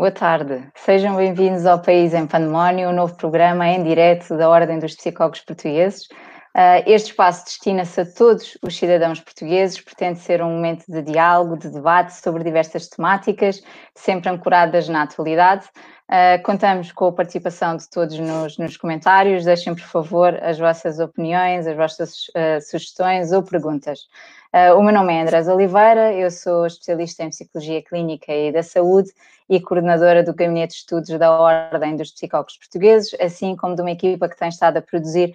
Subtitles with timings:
[0.00, 4.78] Boa tarde, sejam bem-vindos ao País em Pandemónio, um novo programa em direto da Ordem
[4.78, 6.08] dos Psicólogos Portugueses.
[6.56, 11.58] Uh, este espaço destina-se a todos os cidadãos portugueses, pretende ser um momento de diálogo,
[11.58, 13.62] de debate sobre diversas temáticas,
[13.94, 15.66] sempre ancoradas na atualidade.
[16.10, 19.44] Uh, contamos com a participação de todos nos, nos, comentários.
[19.44, 24.08] Deixem, por favor, as vossas opiniões, as vossas uh, sugestões ou perguntas.
[24.52, 28.64] Uh, o meu nome é Andrés Oliveira, eu sou especialista em Psicologia Clínica e da
[28.64, 29.12] Saúde
[29.48, 33.92] e coordenadora do Gabinete de Estudos da Ordem dos Psicólogos Portugueses, assim como de uma
[33.92, 35.32] equipa que tem estado a produzir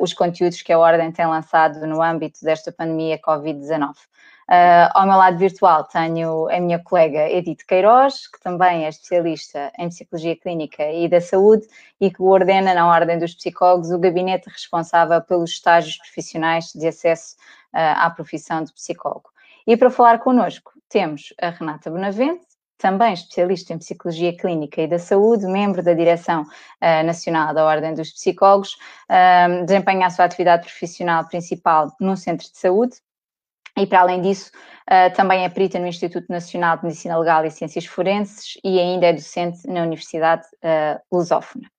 [0.00, 3.94] os conteúdos que a Ordem tem lançado no âmbito desta pandemia Covid-19.
[4.50, 9.72] Uh, ao meu lado virtual tenho a minha colega Edith Queiroz, que também é especialista
[9.78, 11.66] em Psicologia Clínica e da Saúde
[12.00, 17.36] e que coordena na Ordem dos Psicólogos o gabinete responsável pelos estágios profissionais de acesso
[17.72, 19.30] uh, à profissão de psicólogo.
[19.66, 22.44] E para falar connosco temos a Renata Benavente,
[22.76, 27.94] também especialista em Psicologia Clínica e da Saúde, membro da Direção uh, Nacional da Ordem
[27.94, 28.76] dos Psicólogos,
[29.08, 32.96] uh, desempenha a sua atividade profissional principal num centro de saúde,
[33.76, 34.50] e para além disso,
[34.90, 39.06] uh, também é perita no Instituto Nacional de Medicina Legal e Ciências Forenses e ainda
[39.06, 41.70] é docente na Universidade uh, Lusófona.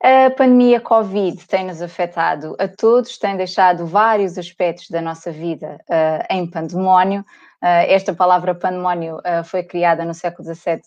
[0.00, 6.24] A pandemia Covid tem-nos afetado a todos, tem deixado vários aspectos da nossa vida uh,
[6.30, 7.24] em pandemónio,
[7.60, 10.80] Uh, esta palavra pandemónio uh, foi criada no século XVII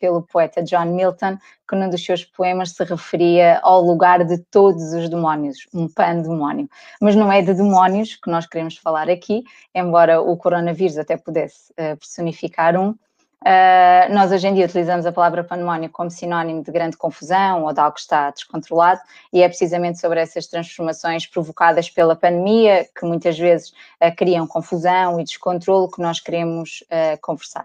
[0.00, 4.92] pelo poeta John Milton, que num dos seus poemas se referia ao lugar de todos
[4.92, 6.68] os demónios, um pandemónio.
[7.00, 11.72] Mas não é de demónios que nós queremos falar aqui, embora o coronavírus até pudesse
[12.00, 12.96] personificar um,
[13.40, 17.72] Uh, nós hoje em dia utilizamos a palavra pandemónio como sinónimo de grande confusão ou
[17.72, 19.00] de algo que está descontrolado,
[19.32, 23.70] e é precisamente sobre essas transformações provocadas pela pandemia, que muitas vezes
[24.02, 27.64] uh, criam confusão e descontrole, que nós queremos uh, conversar.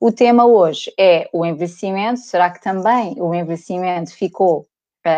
[0.00, 2.20] O tema hoje é o envelhecimento.
[2.20, 4.66] Será que também o envelhecimento ficou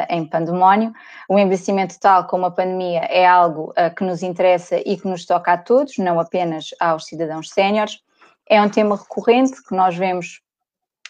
[0.08, 0.92] em pandemónio.
[1.28, 5.52] O envelhecimento, tal como a pandemia, é algo que nos interessa e que nos toca
[5.52, 8.00] a todos, não apenas aos cidadãos séniores.
[8.48, 10.42] É um tema recorrente que nós vemos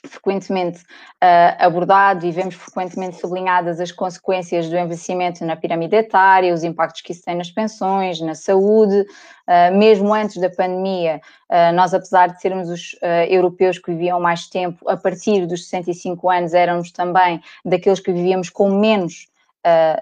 [0.07, 6.65] frequentemente uh, abordado e vemos frequentemente sublinhadas as consequências do envelhecimento na pirâmide etária, os
[6.65, 9.07] impactos que isso tem nas pensões, na saúde.
[9.47, 11.21] Uh, mesmo antes da pandemia,
[11.51, 12.97] uh, nós, apesar de sermos os
[13.29, 18.51] europeus que viviam mais tempo, a partir dos 65 anos éramos também daqueles que vivíamos
[18.51, 19.31] com menos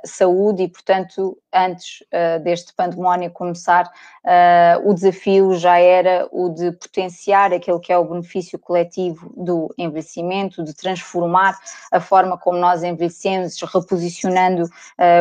[0.07, 6.73] saúde e, portanto, antes uh, deste pandemónio começar, uh, o desafio já era o de
[6.73, 11.59] potenciar aquele que é o benefício coletivo do envelhecimento, de transformar
[11.91, 14.69] a forma como nós envelhecemos, reposicionando uh,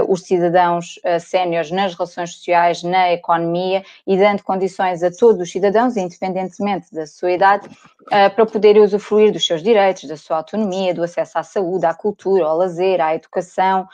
[0.08, 5.98] os cidadãos séniores nas relações sociais, na economia e dando condições a todos os cidadãos,
[5.98, 7.70] independentemente da sua idade,
[8.36, 12.46] para poderem usufruir dos seus direitos, da sua autonomia, do acesso à saúde, à cultura,
[12.46, 13.88] ao lazer, à educação,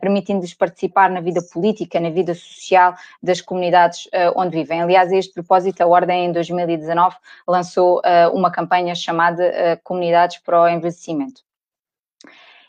[0.00, 4.80] permitindo-lhes participar na vida política política, na vida social das comunidades uh, onde vivem.
[4.80, 7.16] Aliás, a este propósito, a Ordem em 2019
[7.46, 11.42] lançou uh, uma campanha chamada uh, Comunidades para o Envelhecimento.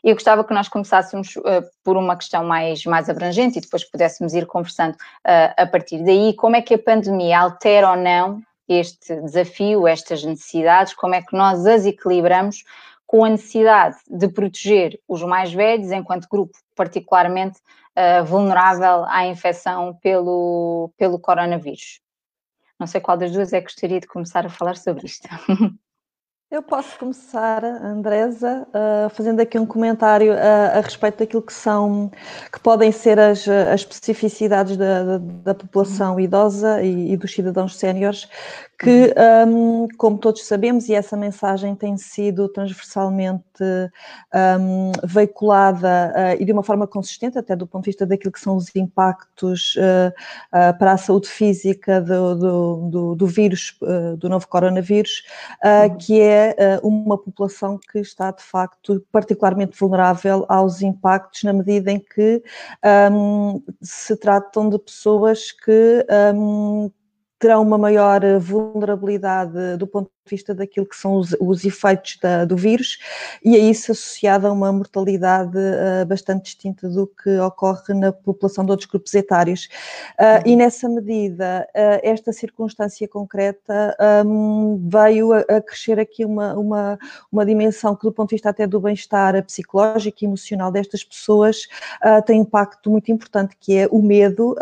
[0.03, 4.33] Eu gostava que nós começássemos uh, por uma questão mais, mais abrangente e depois pudéssemos
[4.33, 6.33] ir conversando uh, a partir daí.
[6.33, 10.93] Como é que a pandemia altera ou não este desafio, estas necessidades?
[10.93, 12.63] Como é que nós as equilibramos
[13.05, 17.57] com a necessidade de proteger os mais velhos, enquanto grupo particularmente
[17.97, 21.99] uh, vulnerável à infecção pelo, pelo coronavírus.
[22.79, 25.27] Não sei qual das duas é que gostaria de começar a falar sobre isto.
[26.49, 32.09] Eu posso começar, Andresa, uh, fazendo aqui um comentário a, a, respeito daquilo que são,
[32.53, 37.75] que podem ser as, as especificidades da, da, da população idosa e, e dos cidadãos
[37.75, 38.29] séniores,
[38.79, 39.13] que,
[39.47, 43.41] um, como todos sabemos, e essa mensagem tem sido transversalmente
[44.59, 48.39] um, veiculada uh, e de uma forma consistente, até do ponto de vista daquilo que
[48.39, 50.13] são os impactos uh,
[50.53, 53.75] uh, para a saúde física do, do, do, do vírus,
[54.19, 55.23] do novo coronavírus,
[55.63, 55.97] uhum.
[55.97, 61.99] que é uma população que está, de facto, particularmente vulnerável aos impactos, na medida em
[61.99, 62.43] que
[63.11, 66.05] um, se tratam de pessoas que
[67.39, 72.55] terão uma maior vulnerabilidade do ponto vista daquilo que são os, os efeitos da, do
[72.55, 72.97] vírus
[73.43, 78.65] e a isso associada a uma mortalidade uh, bastante distinta do que ocorre na população
[78.65, 79.69] de outros grupos etários.
[80.19, 83.95] Uh, e nessa medida, uh, esta circunstância concreta
[84.25, 86.99] um, veio a, a, crescer aqui uma, uma,
[87.31, 91.67] uma dimensão que, do ponto de vista até do bem-estar psicológico e emocional destas pessoas,
[92.25, 94.55] tem um impacto muito importante, que é o medo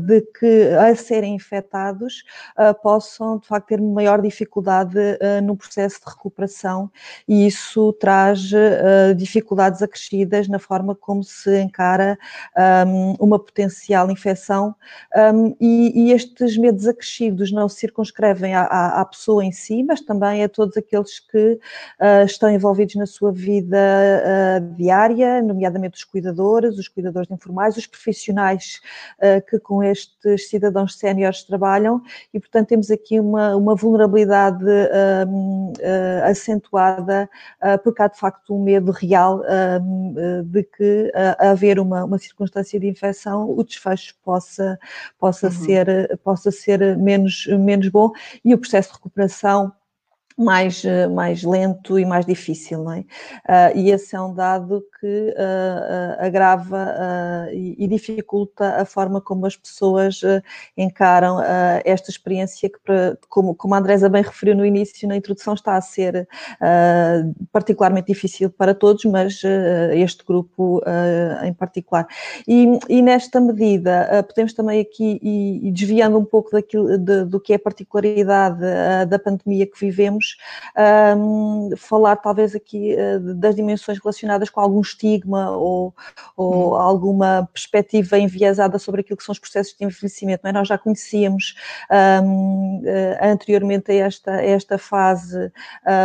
[0.00, 2.24] de que, a serem infectados,
[2.82, 6.90] possam, de facto, ter maior dificuldade uh, no processo de recuperação
[7.28, 12.18] e isso traz uh, dificuldades acrescidas na forma como se encara
[12.86, 14.74] um, uma potencial infecção.
[15.14, 19.82] Um, e, e, estes medos acrescidos não se circunscrevem à, à, à, pessoa em si,
[19.82, 21.58] mas também a todos aqueles que
[22.00, 23.78] uh, estão envolvidos na sua vida
[24.76, 28.80] diária, nomeadamente os cuidadores, os cuidadores informais, os profissionais
[29.48, 32.02] que com estes cidadãos séniores trabalham.
[32.32, 34.64] E, portanto, temos aqui uma, uma vulnerabilidade
[35.26, 37.28] uh, uh, acentuada,
[37.62, 39.42] uh, porque há de facto um medo real
[40.44, 44.78] de que, a haver uma, uma circunstância de infecção, o desfecho possa,
[45.18, 45.52] possa, uhum.
[45.52, 48.10] ser, possa ser menos, menos bom
[48.44, 49.72] e o processo de recuperação
[50.36, 53.00] mais, eh, mais lento e mais difícil, não é?
[53.00, 56.94] Uh, e esse é um dado que uh, uh, agrava
[57.52, 60.20] e, e, dificulta a forma como as pessoas
[60.76, 61.38] encaram
[61.84, 62.78] esta experiência que,
[63.28, 66.28] como, como a Andresa bem referiu no início, na introdução, está a ser
[67.50, 69.42] particularmente difícil para todos, mas
[69.94, 70.80] este grupo
[71.42, 72.06] em particular.
[72.46, 77.40] E, e nesta medida, podemos também aqui, e, e desviando um pouco daquilo, de, do
[77.40, 78.60] que é a particularidade
[79.08, 80.21] da pandemia que vivemos,
[81.16, 85.94] um, falar talvez aqui uh, das dimensões relacionadas com algum estigma ou,
[86.36, 86.76] ou hum.
[86.76, 90.46] alguma perspectiva enviesada sobre aquilo que são os processos de envelhecimento.
[90.46, 90.52] É?
[90.52, 91.54] Nós já conhecíamos
[92.22, 95.52] um, uh, anteriormente a esta, a esta fase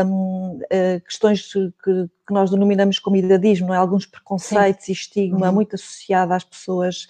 [0.06, 1.52] um, uh, eh, questões
[1.84, 3.78] que, que nós denominamos como idadismo, é?
[3.78, 4.92] alguns preconceitos Sim.
[4.92, 5.54] e estigma uhum.
[5.54, 7.08] muito associado às pessoas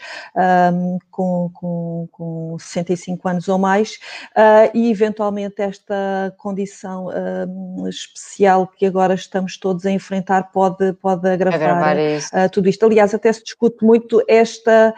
[0.71, 3.93] um, com, com, com 65 anos ou mais,
[4.35, 11.27] uh, e eventualmente esta condição um, especial que agora estamos todos a enfrentar pode, pode
[11.27, 12.85] agravar, agravar uh, tudo isto.
[12.85, 14.93] Aliás, até se discute muito esta,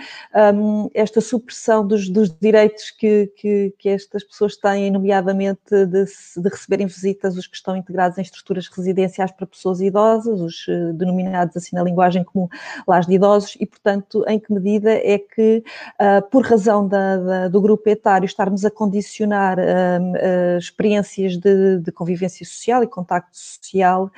[0.53, 6.49] um, esta supressão dos, dos direitos que, que, que, estas pessoas têm, nomeadamente de, de
[6.49, 10.93] receberem visitas, os que estão integrados em estruturas residenciais para pessoas idosas idosas, os eh,
[10.93, 12.47] denominados assim na linguagem comum
[12.87, 15.63] lares de idosos, e portanto, em que medida é que,
[15.99, 21.91] uh, por razão da, da, do grupo etário, estarmos a condicionar uh, experiências de, de,
[21.91, 24.09] convivência social e contacto social,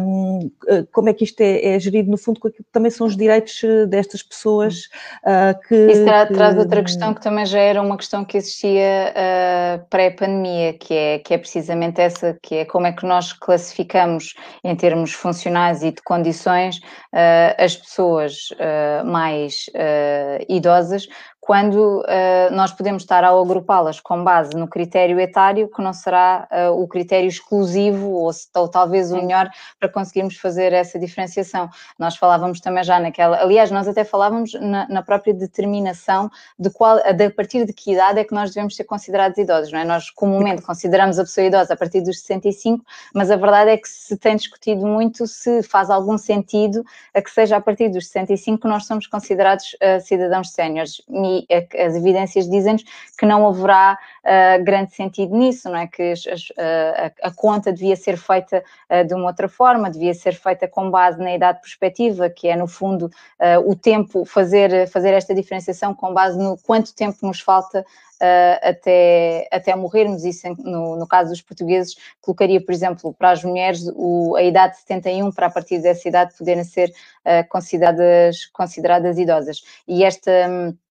[0.00, 0.50] um,
[0.92, 2.40] como é que isto é, é, gerido, no fundo,
[2.72, 4.88] também são os direitos destas pessoas
[5.68, 5.74] que...
[5.74, 6.34] Isso tra que...
[6.34, 9.14] traz outra questão que também já era uma questão que existia
[9.88, 14.34] pré-pandemia, que é, que é precisamente essa, que é como é que nós classificamos
[14.64, 21.06] em termos funcionais e de condições uh, as pessoas uh, mais uh, idosas
[21.44, 26.46] quando uh, nós podemos estar a agrupá-las com base no critério etário, que não será
[26.48, 29.50] uh, o critério exclusivo ou, ou, talvez o melhor
[29.80, 31.68] para conseguirmos fazer essa diferenciação.
[31.98, 37.02] Nós falávamos também já naquela, aliás, nós até falávamos na, na própria determinação de qual,
[37.12, 39.84] de a partir de que idade é que nós devemos ser considerados idosos, não é?
[39.84, 43.88] Nós comumente consideramos a pessoa idosa a partir dos 65, mas a verdade é que
[43.88, 48.60] se tem discutido muito se faz algum sentido a que seja a partir dos 65
[48.62, 51.02] que nós somos considerados uh, cidadãos séniores
[51.38, 52.84] e as evidências dizem-nos
[53.18, 55.86] que não haverá uh, grande sentido nisso, não é?
[55.86, 60.14] Que as, uh, a, a, conta devia ser feita uh, de uma outra forma, devia
[60.14, 63.10] ser feita com base na idade perspectiva, que é no fundo
[63.66, 67.84] o tempo, fazer, fazer esta diferenciação com base no quanto tempo nos falta
[68.22, 70.24] Uh, até, até morrermos.
[70.24, 74.74] Isso, no, no, caso dos portugueses, colocaria, por exemplo, para as mulheres o, a idade
[74.74, 79.64] de 71, para a partir dessa idade poderem ser uh, consideradas, consideradas idosas.
[79.88, 80.30] E esta.
[80.48, 80.81] Um,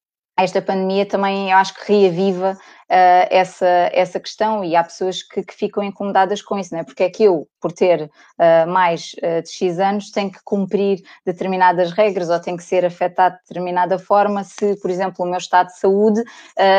[0.44, 5.44] esta pandemia também eu acho que reaviva uh, essa, essa questão e há pessoas que,
[5.44, 6.84] que, ficam incomodadas com isso, não é?
[6.84, 11.02] Porque é que eu, por ter uh, mais uh, de X anos, tenho que cumprir
[11.26, 15.38] determinadas regras ou tenho que ser afetado de determinada forma se, por exemplo, o meu
[15.38, 16.24] estado de saúde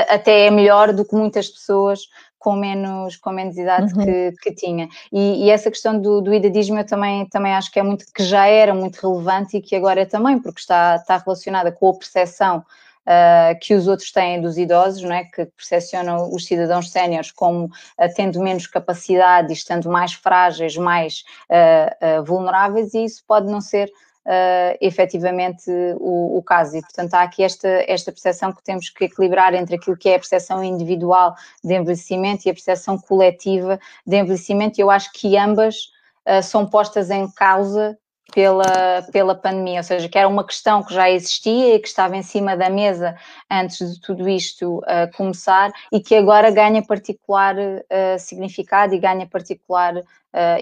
[0.09, 2.01] até é melhor do que muitas pessoas
[2.43, 4.05] com menos, com menos idade uhum.
[4.05, 4.89] que, que tinha.
[5.13, 8.25] E, e, essa questão do, do idadismo eu também, também acho que é muito, que
[8.25, 11.95] já era muito relevante e que agora é também, porque está, está relacionada com a
[11.95, 12.65] percepção
[13.07, 15.25] uh, que os outros têm dos idosos, não é?
[15.25, 17.71] que percepcionam os cidadãos séniores como uh,
[18.15, 23.91] tendo menos capacidade e estando mais frágeis, mais uh, vulneráveis, e isso pode não ser
[24.27, 26.77] uh, efetivamente o, o, caso.
[26.77, 30.17] E, portanto, há aqui esta, esta percepção que temos que equilibrar entre aquilo que é
[30.17, 35.37] a percepção individual de envelhecimento e a percepção coletiva de envelhecimento, e eu acho que
[35.37, 35.91] ambas
[36.27, 37.99] uh, são postas em causa
[38.35, 42.17] pela, pela pandemia, ou seja, que era uma questão que já existia e que estava
[42.17, 43.17] em cima da mesa
[43.51, 49.27] antes de tudo isto uh, começar e que agora ganha particular uh, significado e ganha
[49.27, 50.03] particular uh,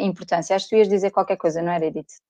[0.01, 0.55] importância.
[0.55, 2.21] Acho que tu ias dizer qualquer coisa, não era, Edith?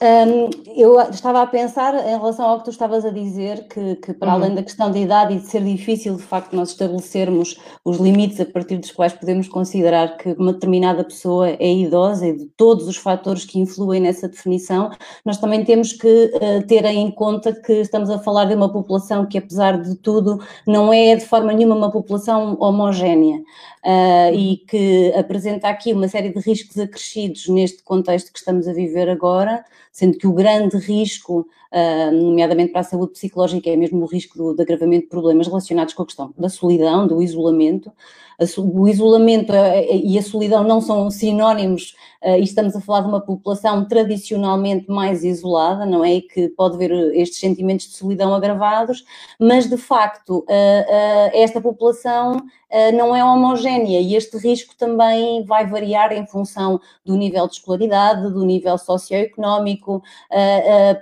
[0.00, 4.12] Um, eu estava a pensar em relação ao que tu estavas a dizer, que, que
[4.12, 4.34] para uhum.
[4.34, 8.38] além da questão da idade e de ser difícil, de facto, nós estabelecermos os limites
[8.38, 12.86] a partir dos quais podemos considerar que uma determinada pessoa é idosa e de todos
[12.86, 14.88] os fatores que influem nessa definição,
[15.24, 19.26] nós também temos que uh, ter em conta que estamos a falar de uma população
[19.26, 23.42] que, apesar de tudo, não é de forma nenhuma uma população homogénea
[23.88, 28.72] uh, e que apresenta aqui uma série de riscos acrescidos neste contexto que estamos a
[28.74, 29.64] viver agora
[29.98, 31.40] sendo que o grande risco,
[31.72, 35.92] uh, nomeadamente para a saúde psicológica, é mesmo o risco do, agravamento de problemas relacionados
[35.92, 37.90] com a questão da solidão, do isolamento.
[38.56, 39.52] O isolamento
[40.04, 44.88] e a solidão não são sinónimos uh, e estamos a falar de uma população tradicionalmente
[44.88, 46.14] mais isolada, não é?
[46.14, 49.04] E que pode ver estes sentimentos de solidão agravados,
[49.40, 50.44] mas de facto,
[51.32, 52.40] esta população
[52.94, 58.30] não é homogénea e este risco também vai variar em função do nível de escolaridade,
[58.30, 59.87] do nível socioeconómico,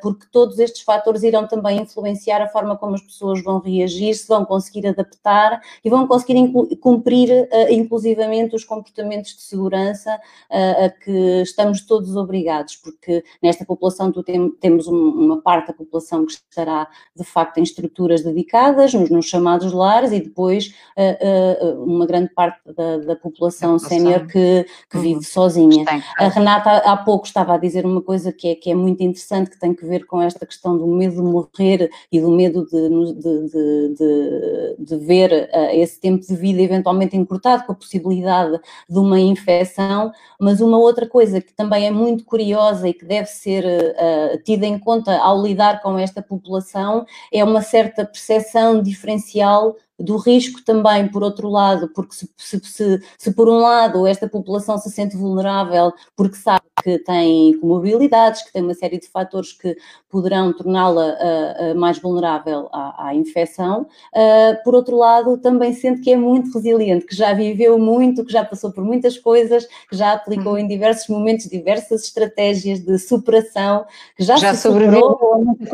[0.01, 4.29] porque todos estes fatores irão também influenciar a forma como as pessoas vão reagir, se
[4.29, 6.37] vão conseguir adaptar e vão conseguir
[6.81, 10.19] cumprir inclusivamente os comportamentos de segurança
[10.51, 14.13] a que estamos todos obrigados, porque nesta população
[14.61, 19.73] temos um, uma parte da população que estará de facto em estruturas dedicadas, nos, chamados
[19.73, 20.75] lares, e depois
[21.79, 25.23] uma grande parte da, da população sénior que, que vive uhum.
[25.23, 25.85] sozinha.
[26.19, 29.51] A Renata há pouco estava a dizer uma coisa que é, que é muito interessante,
[29.51, 32.89] que tem que ver com esta questão do medo de morrer e do medo de,
[33.15, 38.99] de, de, de, ver uh, esse tempo de vida eventualmente encurtado com a possibilidade de
[38.99, 43.29] uma infecção, mas uma outra outra coisa que também é muito curiosa e que deve
[43.29, 49.77] ser uh, tida em conta ao lidar com esta população é uma certa percepção diferencial
[49.99, 54.29] do risco também, por outro lado, porque se, se, se, se, por um lado esta
[54.29, 59.53] população se sente vulnerável porque sabe que tem comorbidades, que tem uma série de fatores
[59.53, 59.77] que
[60.11, 66.13] poderão torná-la uh, mais vulnerável à, à infecção, uh, por outro lado também sente que
[66.13, 70.13] é muito resiliente, que já viveu muito, que já passou por muitas coisas, que já
[70.13, 70.59] aplicou uhum.
[70.59, 73.85] em diversos momentos diversas estratégias de superação,
[74.17, 75.19] que já, já sobreviveu,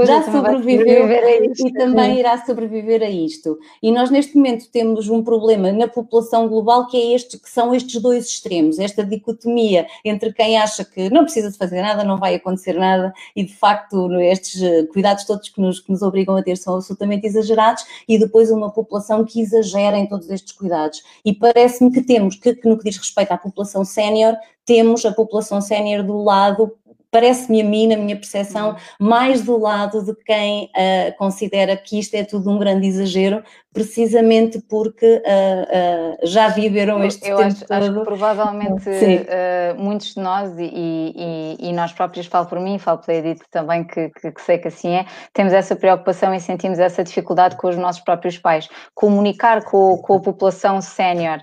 [0.04, 3.58] já sobreviveu e também irá sobreviver a isto.
[3.82, 7.74] E nós neste momento temos um problema na população global que é este, que são
[7.74, 12.18] estes dois extremos, esta dicotomia entre quem acha que não precisa de fazer nada, não
[12.18, 16.36] vai acontecer nada e de facto estes eh, cuidados todos que nos, que nos obrigam
[16.36, 21.02] a ter são absolutamente exagerados e depois uma população que exagera em todos estes cuidados.
[21.24, 25.12] E parece-me que temos, que, que no que diz respeito à população sénior, temos a
[25.12, 26.72] população sénior do lado
[27.12, 29.06] parece-me a mim, na minha percepção, uhum.
[29.06, 34.60] mais do lado de quem uh, considera que isto é tudo um grande exagero, precisamente
[34.68, 37.72] porque uh, uh, já viveram este eu, eu tempo acho, todo.
[37.72, 42.78] acho que provavelmente uh, muitos de nós, e, e, e, nós próprios, falo por mim,
[42.78, 46.40] falo pela Edith também, que, que, que, sei que assim é, temos essa preocupação e
[46.40, 48.68] sentimos essa dificuldade com os nossos próprios pais.
[48.94, 51.38] Comunicar com, com a população sénior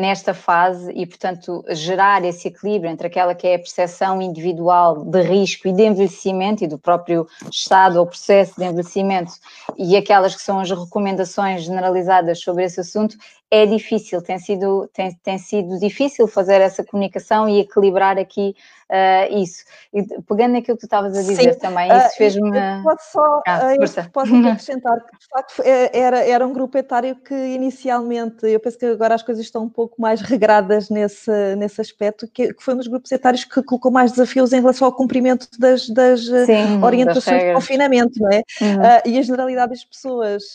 [0.00, 5.20] nesta fase e, portanto, gerar esse equilíbrio entre aquela que é a percepção individual de
[5.20, 9.32] risco e de envelhecimento e do próprio estado ou processo de envelhecimento
[9.76, 13.16] e aquelas que são as recomendações generalizadas sobre esse assunto
[13.50, 18.54] é difícil, tem sido, tem, tem sido difícil fazer essa comunicação e equilibrar aqui
[18.92, 19.64] uh, isso.
[19.92, 21.58] E pegando naquilo que tu estavas a dizer Sim.
[21.58, 22.50] também, isso uh, fez-me.
[22.82, 27.16] Posso só ah, eu posso acrescentar que de facto é, era, era um grupo etário
[27.16, 31.80] que inicialmente, eu penso que agora as coisas estão um pouco mais regradas nesse, nesse
[31.80, 34.92] aspecto, que, que foi um dos grupos etários que colocou mais desafios em relação ao
[34.92, 38.42] cumprimento das, das Sim, orientações das de confinamento, não é?
[38.60, 38.80] Uhum.
[38.80, 40.54] Uh, e a generalidade das pessoas,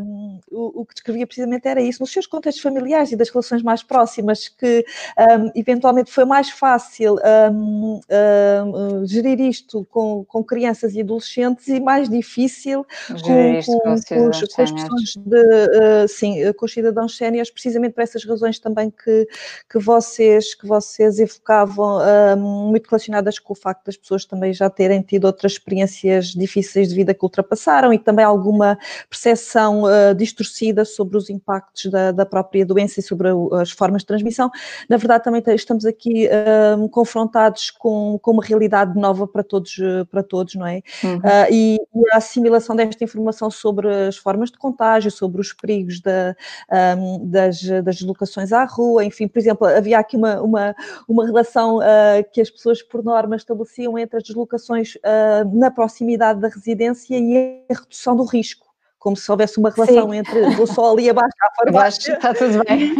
[0.00, 3.62] um, o, o que descrevia precisamente era isso nos seus contextos familiares e das relações
[3.62, 4.84] mais próximas, que
[5.18, 7.18] um, eventualmente foi mais fácil
[7.52, 14.28] um, um, gerir isto com, com crianças e adolescentes e mais difícil com, com, com,
[14.28, 18.58] os, com as questões de, uh, sim, com os cidadãos séniores, precisamente por essas razões
[18.58, 19.28] também que,
[19.70, 22.00] que, vocês, que vocês evocavam,
[22.36, 26.94] muito relacionadas com o facto das pessoas também já terem tido outras experiências difíceis de
[26.94, 28.78] vida que ultrapassaram e também alguma
[29.08, 33.28] percepção uh, distorcida sobre os impactos da, da, própria doença e sobre
[33.60, 34.50] as formas de transmissão,
[34.88, 36.28] na verdade também estamos aqui
[36.78, 37.15] um, confrontados
[37.78, 39.76] com, com uma realidade nova para todos,
[40.10, 40.82] para todos não é?
[41.02, 41.16] Uhum.
[41.18, 41.20] Uh,
[41.50, 46.36] e, e, a assimilação desta informação sobre as formas de contágio, sobre os perigos da,
[46.98, 50.76] um, das, das deslocações à rua, enfim, por exemplo, havia aqui uma, uma,
[51.08, 51.82] uma relação uh,
[52.32, 57.62] que as pessoas por norma estabeleciam entre as deslocações uh, na proximidade da residência e
[57.70, 58.65] a redução do risco
[59.06, 60.16] como se houvesse uma relação Sim.
[60.16, 62.14] entre vou só ali abaixo à farmácia.
[62.14, 62.92] está tudo bem.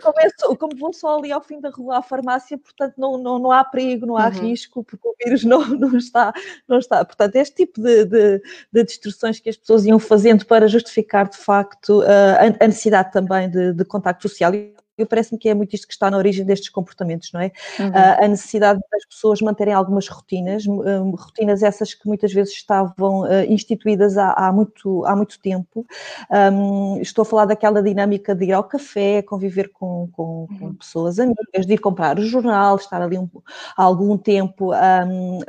[0.00, 3.36] como, é, como, vou só ali ao fim da rua à farmácia, portanto não, não,
[3.36, 4.42] não há perigo, não há uhum.
[4.42, 6.32] risco, porque o vírus não, não, está,
[6.68, 7.04] não está.
[7.04, 11.36] Portanto, este tipo de, de, de destruções que as pessoas iam fazendo para justificar de
[11.36, 14.52] facto a, a necessidade também de, de contacto social
[14.98, 17.52] eu parece-me que é muito isto que está na origem destes comportamentos, não é?
[17.78, 17.88] Uhum.
[17.88, 23.22] Uh, a necessidade das pessoas manterem algumas rotinas, um, rotinas essas que muitas vezes estavam
[23.22, 25.86] uh, instituídas há, há, muito, há muito tempo.
[26.30, 30.58] Um, estou a falar daquela dinâmica de ir ao café, conviver com, com, uhum.
[30.58, 33.28] com pessoas amigas, de ir comprar o jornal, estar ali um,
[33.76, 35.42] há algum tempo um, uh,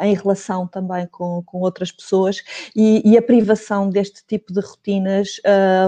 [0.00, 2.42] em relação também com, com outras pessoas
[2.76, 5.40] e, e, a privação deste tipo de rotinas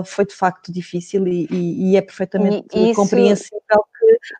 [0.04, 2.66] foi de facto difícil e, e, e é perfeitamente.
[2.74, 3.80] E, compreensível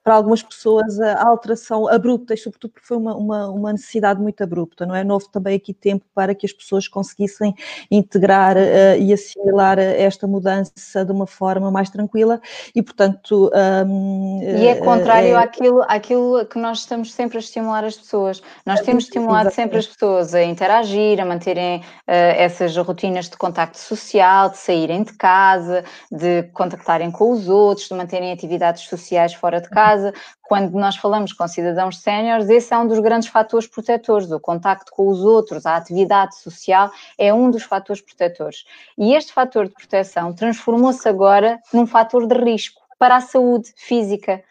[0.03, 4.43] para algumas pessoas a alteração abrupta, e sobretudo porque foi uma, uma, uma, necessidade muito
[4.43, 5.05] abrupta, não é?
[5.05, 7.55] Não houve também aqui tempo para que as pessoas conseguissem
[7.91, 12.41] integrar uh, e assimilar esta mudança de uma forma mais tranquila
[12.75, 13.51] e, portanto.
[13.87, 15.35] Um, e é eh, contrário é...
[15.35, 18.43] àquilo, àquilo que nós estamos sempre a estimular as pessoas.
[18.65, 23.79] Nós temos estimulado sempre as pessoas a interagir, a manterem uh, essas rotinas de contacto
[23.79, 29.56] social, de saírem de casa, de contactarem com os outros, de manterem atividades sociais fora
[29.61, 30.13] de casa.
[30.43, 34.31] Quando nós falamos com cidadãos séniores, esse é um dos grandes fatores protetores.
[34.31, 38.65] O contacto com os outros, a atividade social é um dos fatores protetores.
[38.97, 44.43] E este fator de proteção transformou-se agora num fator de risco para a saúde física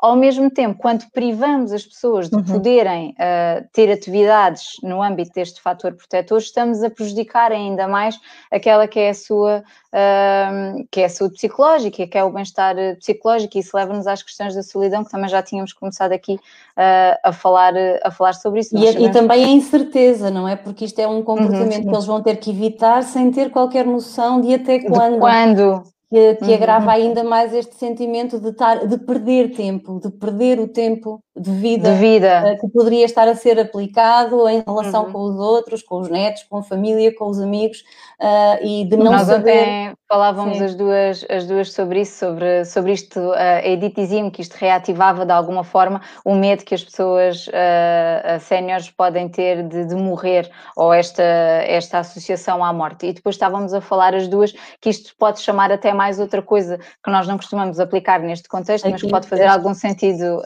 [0.00, 2.44] ao mesmo tempo, quando privamos as pessoas de uhum.
[2.44, 8.18] poderem uh, ter atividades no âmbito deste fator protetor, estamos a prejudicar ainda mais
[8.50, 9.58] aquela que é a sua,
[9.92, 14.22] uh, que é a saúde psicológica, que é o bem-estar psicológico, e isso leva-nos às
[14.22, 18.60] questões da solidão, que também já tínhamos começado aqui uh, a, falar, a falar sobre
[18.60, 18.74] isso.
[18.76, 20.56] E, e, também a incerteza, não é?
[20.56, 23.84] Porque isto é um comportamento uhum, que eles vão ter que evitar sem ter qualquer
[23.84, 25.14] noção de até quando.
[25.14, 26.54] De quando que, que uhum.
[26.54, 31.92] agrava ainda mais este sentimento de, de perder tempo, de perder o tempo de vida,
[31.92, 32.42] de vida.
[32.44, 35.12] Uh, que poderia estar a ser aplicado em relação uhum.
[35.12, 37.78] com os outros, com os netos, com a família, com os amigos
[38.20, 39.50] uh, e de não Nós saber...
[39.50, 44.28] ontem falávamos as duas, as duas sobre isso, sobre, sobre isto, uh, a Edith dizia-me
[44.28, 49.62] que isto reativava de alguma forma o medo que as pessoas uh, séniores podem ter
[49.68, 53.06] de, de, morrer ou esta, esta associação à morte.
[53.06, 56.78] E depois estávamos a falar as duas que isto pode chamar até mais outra coisa
[57.04, 60.42] que nós não costumamos aplicar neste contexto, mas que pode fazer algum sentido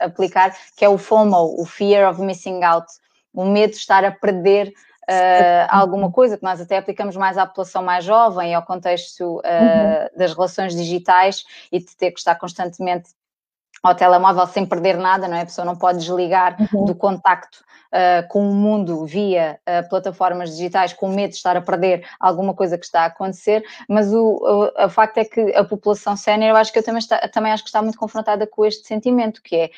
[0.00, 2.86] aplicar que é o FOMO, o Fear of Missing Out,
[3.32, 4.72] o medo de estar a perder
[5.10, 9.38] Uh, alguma coisa que nós até aplicamos mais à população mais jovem, ao contexto uh,
[9.38, 10.18] uhum.
[10.18, 13.08] das relações digitais e de ter que estar constantemente
[13.82, 15.42] ao telemóvel sem perder nada, não é?
[15.42, 16.84] A pessoa não pode desligar uhum.
[16.84, 17.58] do contacto
[17.92, 22.78] uh, com o mundo via plataformas digitais com medo de estar a perder alguma coisa
[22.78, 26.56] que está a acontecer, mas o, o, o facto é que a população sénior, eu
[26.56, 29.56] acho que eu também, está, também acho que está muito confrontada com este sentimento, que
[29.56, 29.70] é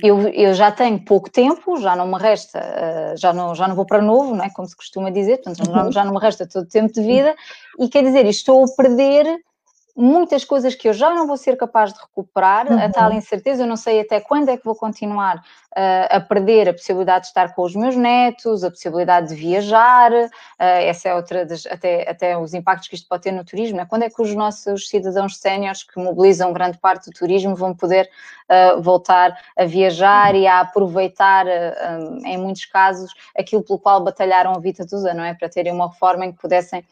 [0.00, 3.74] eu, eu, já tenho pouco tempo, já não me resta, uh, já, não, já não
[3.74, 4.50] vou para novo, não é?
[4.50, 7.34] como se costuma dizer, portanto, já, já não me resta todo o tempo de vida,
[7.80, 9.40] e quer dizer, estou a perder
[9.94, 12.82] muitas coisas que eu já não vou ser capaz de recuperar, uhum.
[12.82, 16.70] a tal incerteza, eu não sei até quando é que vou continuar uh, a perder
[16.70, 20.28] a possibilidade de estar com os meus netos, a possibilidade de viajar, uh,
[20.58, 23.84] essa é outra das, até, até os impactos que isto pode ter no turismo, é
[23.84, 28.08] quando é que os nossos cidadãos séniores que mobilizam grande parte do turismo vão poder
[28.48, 30.40] uh, voltar a viajar uhum.
[30.40, 35.24] e a aproveitar, um, em muitos casos, aquilo pelo qual batalharam a vida toda, não
[35.24, 35.34] é?
[35.34, 36.82] Para terem uma forma em que pudessem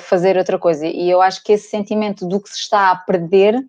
[0.00, 0.86] fazer outra coisa.
[0.86, 3.64] E eu acho que esse sentimento do que se está a perder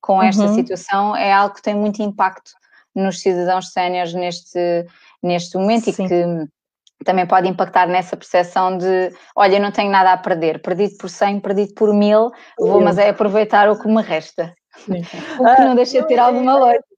[0.00, 0.54] com esta uhum.
[0.54, 2.52] situação é algo que tem muito impacto
[2.94, 4.86] nos cidadãos séniores neste,
[5.22, 6.04] neste momento Sim.
[6.04, 10.60] e que também pode impactar nessa percepção de olha, eu não tenho nada a perder,
[10.60, 14.54] perdido por 100, perdido por mil, vou, mas é aproveitar o que me resta.
[14.76, 15.02] Sim.
[15.38, 16.93] O que não deixa de ter alguma lógica.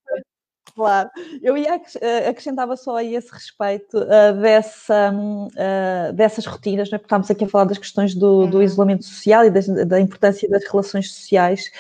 [0.77, 1.09] Claro,
[1.43, 6.99] eu ia eh, acrescentava só a esse respeito uh, dessa, uh, dessas rotinas, não é?
[6.99, 8.63] porque estamos aqui a falar das questões do, do uhum.
[8.63, 11.71] isolamento social e das, da importância das relações sociais,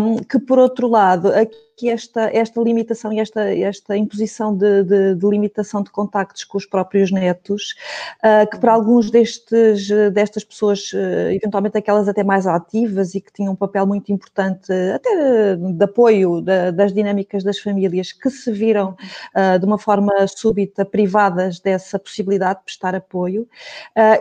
[0.00, 4.84] um, que por outro lado, aqui que esta, esta limitação e esta, esta imposição de,
[4.84, 7.74] de, de limitação de contactos com os próprios netos,
[8.22, 13.32] uh, que para alguns destes, destas pessoas, uh, eventualmente aquelas até mais ativas e que
[13.32, 18.52] tinham um papel muito importante, até de apoio da, das dinâmicas das famílias, que se
[18.52, 18.96] viram
[19.34, 23.48] uh, de uma forma súbita privadas dessa possibilidade de prestar apoio,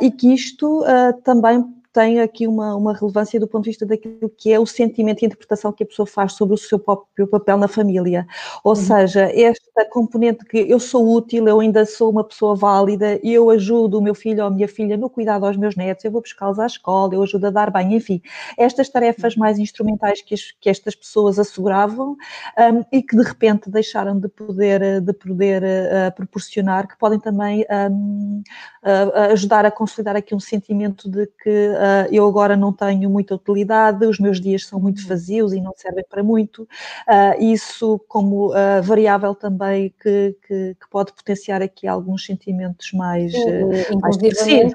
[0.01, 0.83] e que isto
[1.23, 1.63] também
[1.93, 5.27] tem aqui uma, uma relevância do ponto de vista daquilo que é o sentimento e
[5.27, 8.25] interpretação que a pessoa faz sobre o seu próprio papel na família.
[8.63, 8.75] Ou uhum.
[8.75, 13.99] seja, esta componente que eu sou útil, eu ainda sou uma pessoa válida, eu ajudo
[13.99, 16.57] o meu filho ou a minha filha no cuidado aos meus netos, eu vou buscá-los
[16.57, 18.19] à escola, eu ajudo a dar bem, enfim,
[18.57, 22.17] estas tarefas mais instrumentais que, as, que estas pessoas asseguravam
[22.57, 27.63] um, e que de repente deixaram de poder, de poder uh, proporcionar, que podem também
[27.91, 28.41] um,
[28.83, 33.35] uh, ajudar a consolidar aqui um sentimento de que uh, eu agora não tenho muita
[33.35, 36.67] utilidade, os meus dias são muito vazios e não servem para muito.
[37.39, 38.51] isso como
[38.83, 44.73] variável também que, que, que, pode potenciar aqui alguns sentimentos mais, Sim, mais depressivos.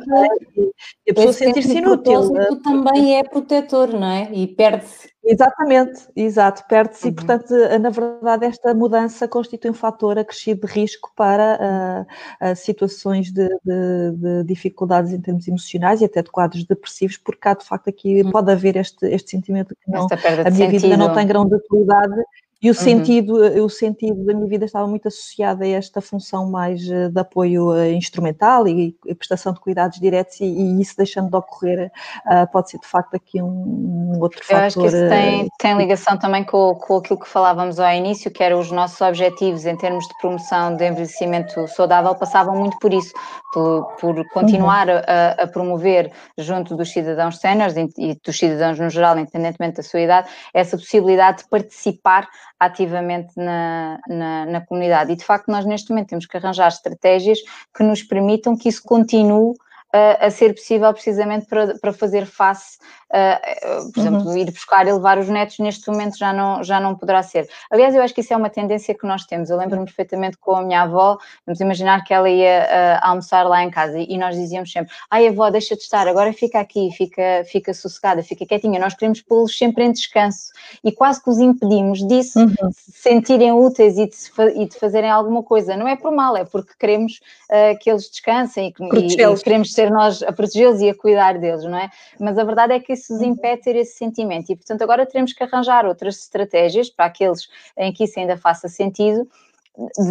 [1.07, 2.31] E a pessoa sentir-se inútil.
[2.63, 4.31] também é protetor, não é?
[4.33, 7.11] E perde-se Exatamente, exato, perde-se uhum.
[7.11, 12.07] e, portanto, na verdade, esta mudança constitui um fator acrescido de risco para
[12.41, 17.19] uh, uh, situações de, de, de, dificuldades em termos emocionais e até de quadros depressivos,
[17.19, 18.31] porque há, de facto, aqui uhum.
[18.31, 20.07] pode haver este, este sentimento que não,
[20.47, 22.15] a minha vida não tem grande utilidade
[22.61, 22.75] e o, uhum.
[22.75, 27.21] sentido, o sentido da minha vida estava muito associado a esta função mais eh, de
[27.21, 31.93] apoio eh, instrumental e, e prestação de cuidados diretos, e, e, isso deixando de ocorrer
[32.27, 34.61] uh, pode ser de facto aqui um, um outro Eu fator.
[34.61, 38.29] Eu acho que isso tem, tem ligação também com, com aquilo que falávamos ao início,
[38.29, 42.93] que eram os nossos objetivos em termos de promoção de envelhecimento saudável, passavam muito por
[42.93, 43.13] isso,
[43.53, 45.01] por, por continuar uhum.
[45.07, 50.01] a, a, promover junto dos cidadãos séniores e dos cidadãos no geral, independentemente da sua
[50.01, 55.13] idade, essa possibilidade de participar ativamente na, na, na, comunidade.
[55.13, 57.39] E de facto, nós neste momento temos que arranjar estratégias
[57.77, 59.55] que nos permitam que isso continue
[59.93, 64.37] a, a ser possível precisamente para, para fazer face Uh, por exemplo, uhum.
[64.37, 67.49] ir buscar e levar os netos neste momento já não, já não poderá ser.
[67.71, 69.49] Aliás, eu acho que isso é uma tendência que nós temos.
[69.49, 73.65] Eu lembro-me perfeitamente com a minha avó, vamos imaginar que ela ia uh, almoçar lá
[73.65, 77.45] em casa e nós dizíamos sempre: Ai, avó, deixa de estar, agora fica aqui, fica,
[77.51, 78.79] fica sossegada, fica quietinha.
[78.79, 80.53] Nós queremos pô-los sempre em descanso
[80.85, 82.71] e quase que os impedimos disso, uhum.
[82.73, 84.17] se sentirem úteis e de,
[84.63, 85.79] e de, fazerem alguma coisa.
[85.79, 87.21] Não é por mal, é porque queremos
[87.51, 91.39] uh, que eles descansem e, e, e queremos ser nós a protegê-los e a cuidar
[91.39, 91.89] deles, não é?
[92.19, 94.51] Mas a verdade é que isso os impede ter esse sentimento.
[94.51, 98.69] E, portanto, agora teremos que arranjar outras estratégias para aqueles em que isso ainda faça
[98.69, 99.29] sentido,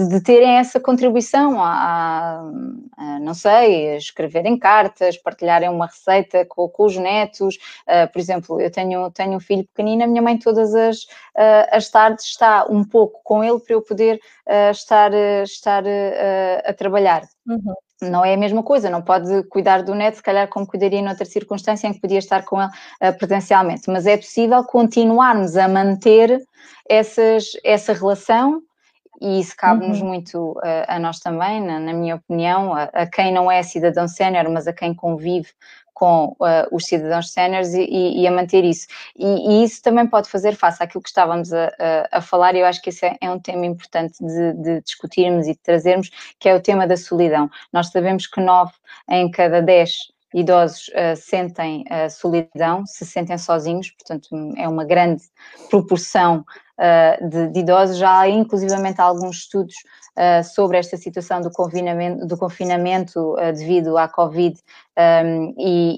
[0.09, 2.39] de, terem essa contribuição a, a,
[2.95, 7.57] a, não sei, escreverem cartas, partilharem uma receita com, com os netos.
[7.85, 11.67] Uh, por exemplo, eu tenho, tenho um filho pequenino, a minha mãe todas as, uh,
[11.71, 14.15] as tardes está um pouco com ele para eu poder
[14.47, 15.11] uh, estar,
[15.43, 15.83] estar
[16.65, 17.23] a trabalhar.
[17.45, 21.01] Uhum não é a mesma coisa, não pode cuidar do neto, se calhar como cuidaria
[21.01, 25.67] noutra circunstância em que podia estar com ele uh, presencialmente, mas é possível continuarmos a
[25.67, 26.41] manter
[26.87, 28.61] essas, essa relação
[29.19, 30.07] e isso cabe-nos uhum.
[30.07, 34.07] muito uh, a nós também, na, na minha opinião, a, a, quem não é cidadão
[34.07, 35.49] sénior, mas a quem convive
[35.97, 38.85] com uh, os cidadãos séniores e, e, a manter isso.
[39.17, 41.71] E, e, isso também pode fazer face àquilo que estávamos a,
[42.11, 44.81] a, a falar, e eu acho que esse é, é um tema importante de, de,
[44.81, 47.49] discutirmos e de trazermos, que é o tema da solidão.
[47.73, 48.73] Nós sabemos que nove
[49.09, 49.89] em cada dez
[50.35, 55.23] idosos uh, sentem uh, solidão, se sentem sozinhos, portanto é uma grande
[55.67, 56.45] proporção
[56.77, 57.97] uh, de, de, idosos.
[57.97, 59.73] Já há inclusivamente alguns estudos
[60.17, 64.59] uh, sobre esta situação do confinamento, do confinamento uh, devido à Covid
[64.97, 65.97] um, e,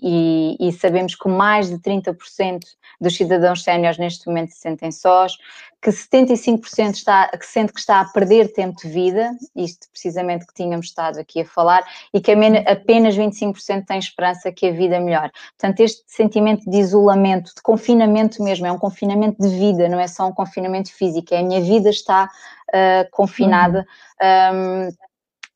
[0.60, 2.60] e, e, sabemos que mais de 30%
[3.00, 5.38] dos cidadãos séniores neste momento se sentem sós,
[5.82, 10.54] que 75% está, que sente que está a perder tempo de vida, isto precisamente que
[10.54, 11.82] tínhamos estado aqui a falar,
[12.14, 12.34] e que
[12.68, 15.32] apenas 25% tem esperança que a vida melhore.
[15.58, 20.08] Portanto, este sentimento de isolamento, de confinamento mesmo, é um confinamento de vida, não é
[20.08, 22.30] só um confinamento físico, é a minha vida está
[22.70, 23.86] uh, confinada.
[24.22, 24.88] Uhum.
[24.88, 24.90] Um,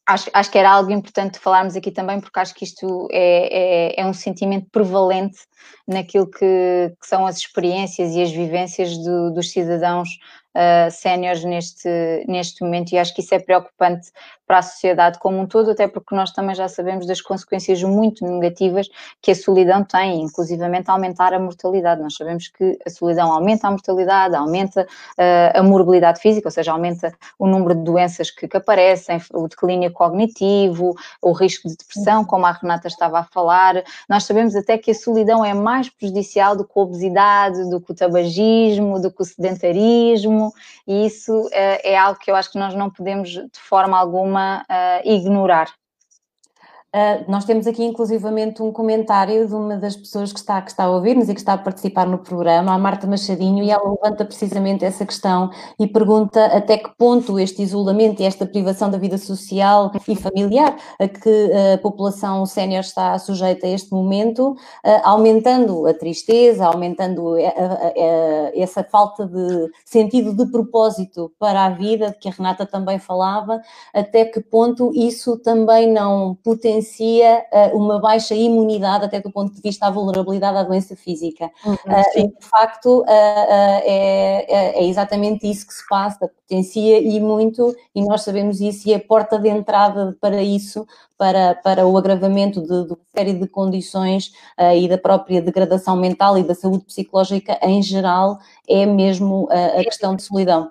[0.06, 4.02] acho, acho que era algo importante falarmos aqui também, porque acho que isto é, é,
[4.02, 5.40] é um sentimento prevalente
[5.88, 10.10] naquilo que, que, são as experiências e as vivências do, dos cidadãos
[10.56, 11.90] uh, séniores neste,
[12.28, 14.12] neste momento, e acho que isso é preocupante
[14.46, 18.26] para a sociedade como um todo, até porque nós também já sabemos das consequências muito
[18.26, 18.90] negativas
[19.22, 22.02] que a solidão tem, inclusivamente aumentar a mortalidade.
[22.02, 26.72] Nós sabemos que a solidão aumenta a mortalidade, aumenta uh, a morbilidade física, ou seja,
[26.72, 32.26] aumenta o número de doenças que, que aparecem, o declínio cognitivo, o risco de depressão,
[32.26, 33.82] como a Renata estava a falar.
[34.10, 37.92] Nós sabemos até que a solidão é mais prejudicial do que a obesidade, do que
[37.92, 40.54] o tabagismo, do que o sedentarismo,
[40.86, 44.33] e isso é, é algo que eu acho que nós não podemos de forma alguma
[44.38, 45.68] uh, ignorar.
[46.96, 50.84] Uh, nós temos aqui inclusivamente um comentário de uma das pessoas que está, que está
[50.84, 54.24] a ouvir-nos e que está a participar no programa, a Marta Machadinho, e ela levanta
[54.24, 59.18] precisamente essa questão e pergunta até que ponto este isolamento e esta privação da vida
[59.18, 65.88] social e familiar a que a população sénior está sujeita a este momento, uh, aumentando
[65.88, 72.12] a tristeza, aumentando a, a, a, essa falta de sentido de propósito para a vida,
[72.12, 73.60] de que a Renata também falava,
[73.92, 79.54] até que ponto isso também não potencia evidencia uh, uma baixa imunidade, até do ponto
[79.54, 81.50] de vista da vulnerabilidade à doença física.
[81.66, 87.76] Uhum, uh, de facto, uh, é, é, exatamente isso que se passa, potencia e muito,
[87.96, 90.86] e nós sabemos isso, e a porta de entrada para isso,
[91.18, 94.32] para, para o agravamento de, de uma série de condições
[94.76, 99.84] e da própria degradação mental e da saúde psicológica em geral, é mesmo a, a
[99.84, 100.70] questão de solidão.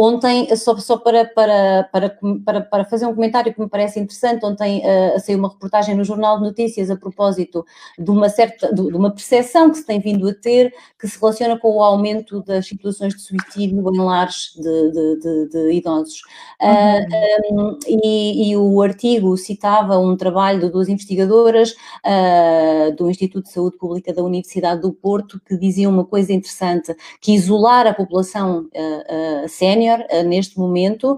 [0.00, 4.80] Ontem, só, só para, para, para, para, fazer um comentário que me parece interessante, ontem
[4.80, 7.66] uh, saiu uma reportagem no Jornal de Notícias a propósito
[7.98, 11.18] de uma certa, de, de uma percepção que se tem vindo a ter, que se
[11.20, 16.22] relaciona com o aumento das situações de suicídio em lares de, de, de, de idosos.
[16.62, 17.58] Uhum.
[17.58, 23.44] Uh, um, e, e, o artigo citava um trabalho de duas investigadoras uh, do Instituto
[23.44, 27.94] de Saúde Pública da Universidade do Porto que diziam uma coisa interessante, que isolar a
[27.94, 31.16] população uh, uh, sénior neste momento,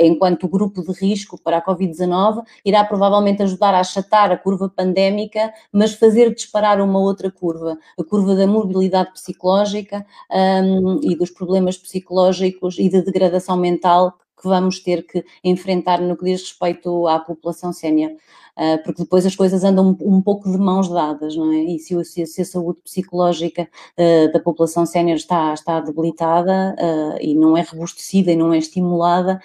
[0.00, 5.52] enquanto grupo de risco para a Covid-19, irá provavelmente ajudar a achatar a curva pandémica,
[5.72, 11.76] mas fazer disparar uma outra curva, a curva da mobilidade psicológica um, e dos problemas
[11.76, 17.18] psicológicos e da degradação mental que vamos ter que enfrentar no que diz respeito à
[17.18, 18.12] população sénior.
[18.56, 21.56] Ah, porque depois as coisas andam um, pouco de mãos dadas, não é?
[21.56, 27.18] E se, se, se a saúde psicológica uh, da população sénior está, está debilitada uh,
[27.20, 29.40] e não é robustecida e não é estimulada,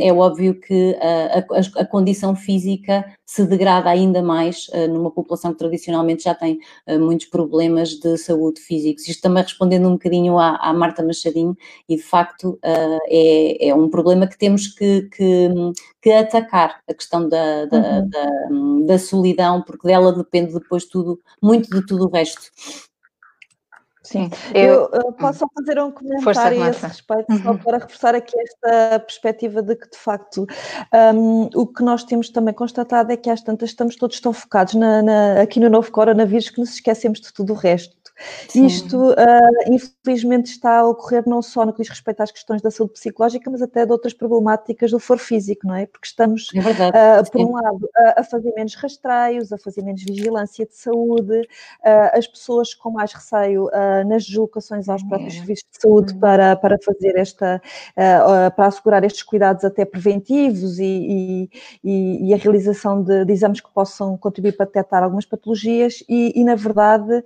[0.00, 5.58] é óbvio que a, a, a, condição física se degrada ainda mais numa população que
[5.58, 6.58] tradicionalmente já tem
[7.00, 9.06] muitos problemas de saúde físicos.
[9.08, 11.56] Isto também respondendo um bocadinho à, à Marta Machadinho,
[11.88, 15.48] e de facto é, é um problema que temos que, que,
[16.02, 18.08] que atacar, a questão da, da, uhum.
[18.08, 18.28] da
[18.86, 22.42] da, solidão, porque dela depende depois tudo, muito de tudo o resto.
[24.02, 27.58] Sim, eu, eu posso só fazer um comentário a esse respeito, só uhum.
[27.58, 30.44] para reforçar aqui esta perspectiva de que, de facto,
[31.14, 34.74] um, o que nós temos também constatado é que às tantas estamos todos tão focados
[34.74, 37.96] na, na, aqui no novo coronavírus que nos esquecemos de tudo o resto.
[38.48, 38.66] Sim.
[38.66, 39.14] Isto, uh,
[39.72, 43.50] infelizmente, está a ocorrer não só no que diz respeito às questões da saúde psicológica,
[43.50, 45.86] mas até de outras problemáticas do foro físico, não é?
[45.86, 49.82] Porque estamos, é verdade, uh, por um lado, a, a, fazer menos rastreios, a fazer
[49.82, 53.68] menos vigilância de saúde, uh, as pessoas com mais receio
[54.06, 55.36] nas deslocações aos próprios é.
[55.38, 56.20] serviços de saúde uhum.
[56.20, 57.60] para, para fazer esta,
[57.94, 61.48] para assegurar estes cuidados até preventivos e,
[61.82, 66.38] e, e a realização de, de, exames que possam contribuir para detectar algumas patologias e,
[66.38, 67.24] e na verdade,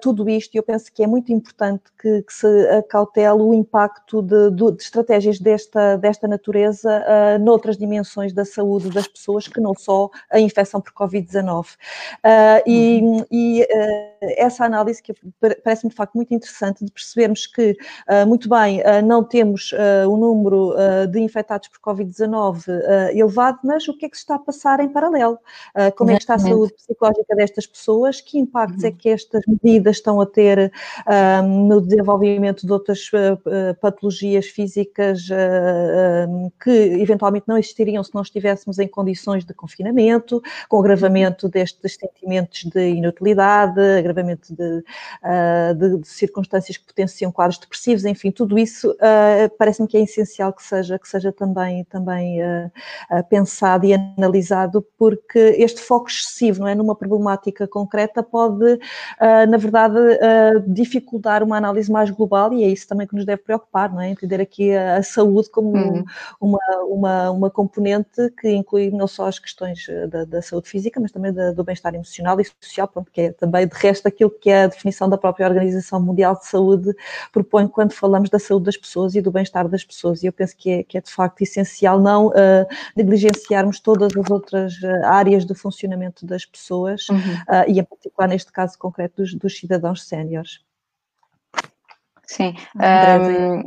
[0.00, 3.54] tudo tudo isto, e eu penso que é muito importante que, que se acautele o
[3.54, 9.48] impacto de, de, de, estratégias desta, desta natureza uh, noutras dimensões da saúde das pessoas,
[9.48, 11.64] que não só a infecção por Covid-19.
[11.64, 11.76] Uh,
[12.66, 13.24] e, uhum.
[13.30, 15.14] e uh, essa análise que
[15.64, 17.76] parece-me de facto muito interessante de percebermos que,
[18.26, 19.72] muito bem, não temos
[20.06, 20.74] o número
[21.10, 22.64] de infectados por Covid-19
[23.12, 25.38] elevado, mas o que é que se está a passar em paralelo?
[25.96, 28.20] como é que está a saúde psicológica destas pessoas?
[28.20, 28.94] Que impactos é uhum.
[28.94, 30.72] é que estas medidas estão a ter
[31.44, 38.22] um, no desenvolvimento de outras uh, patologias físicas uh, que eventualmente não existiriam se não
[38.22, 44.84] estivéssemos em condições de confinamento, com agravamento destes sentimentos de inutilidade, agravamento de,
[45.76, 48.96] de, de circunstâncias que potenciam quadros depressivos, enfim, tudo isso
[49.58, 52.38] parece-me que é essencial que seja, que seja também, também
[53.28, 58.78] pensado e analisado, porque este foco excessivo não é, numa problemática concreta pode,
[59.48, 63.24] na verdade, verdade, uh, dificultar uma análise mais global e é isso também que nos
[63.24, 64.10] deve preocupar, não é?
[64.10, 66.04] Entender aqui a, a saúde como uhum.
[66.40, 71.00] uma, uma, uma componente que inclui não só as questões eh, da, da saúde física,
[71.00, 74.30] mas também da, do bem-estar emocional e social, pronto, que é também de resto aquilo
[74.30, 76.94] que é a definição da própria Organização Mundial de Saúde
[77.32, 80.22] propõe quando falamos da saúde das pessoas e do bem-estar das pessoas.
[80.22, 84.30] E eu penso que é, que é de facto essencial não uh, negligenciarmos todas as
[84.30, 84.74] outras
[85.04, 87.18] áreas do funcionamento das pessoas uhum.
[87.18, 90.64] uh, e em particular neste caso concreto dos, dos cidadãos séniores.
[92.26, 92.54] Sim.
[92.76, 93.64] Um,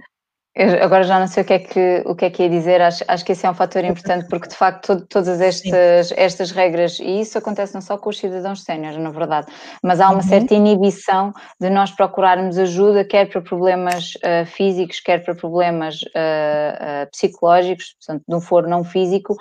[0.56, 2.80] Eu agora já não sei o que é que, o que, é que ia dizer,
[2.80, 6.52] acho, acho que esse é um fator importante, porque de facto todo, todas estas, estas
[6.52, 9.48] regras, e isso acontece não só com os cidadãos séniores, na verdade,
[9.82, 10.22] mas há uma uhum.
[10.22, 17.04] certa inibição de nós procurarmos ajuda, quer para problemas uh, físicos, quer para problemas uh,
[17.04, 19.36] uh, psicológicos, portanto, de um foro não físico,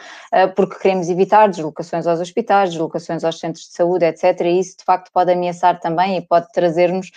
[0.57, 4.41] porque queremos evitar deslocações aos hospitais, deslocações aos centros de saúde, etc.
[4.43, 7.11] E isso de facto pode ameaçar também e pode trazer-nos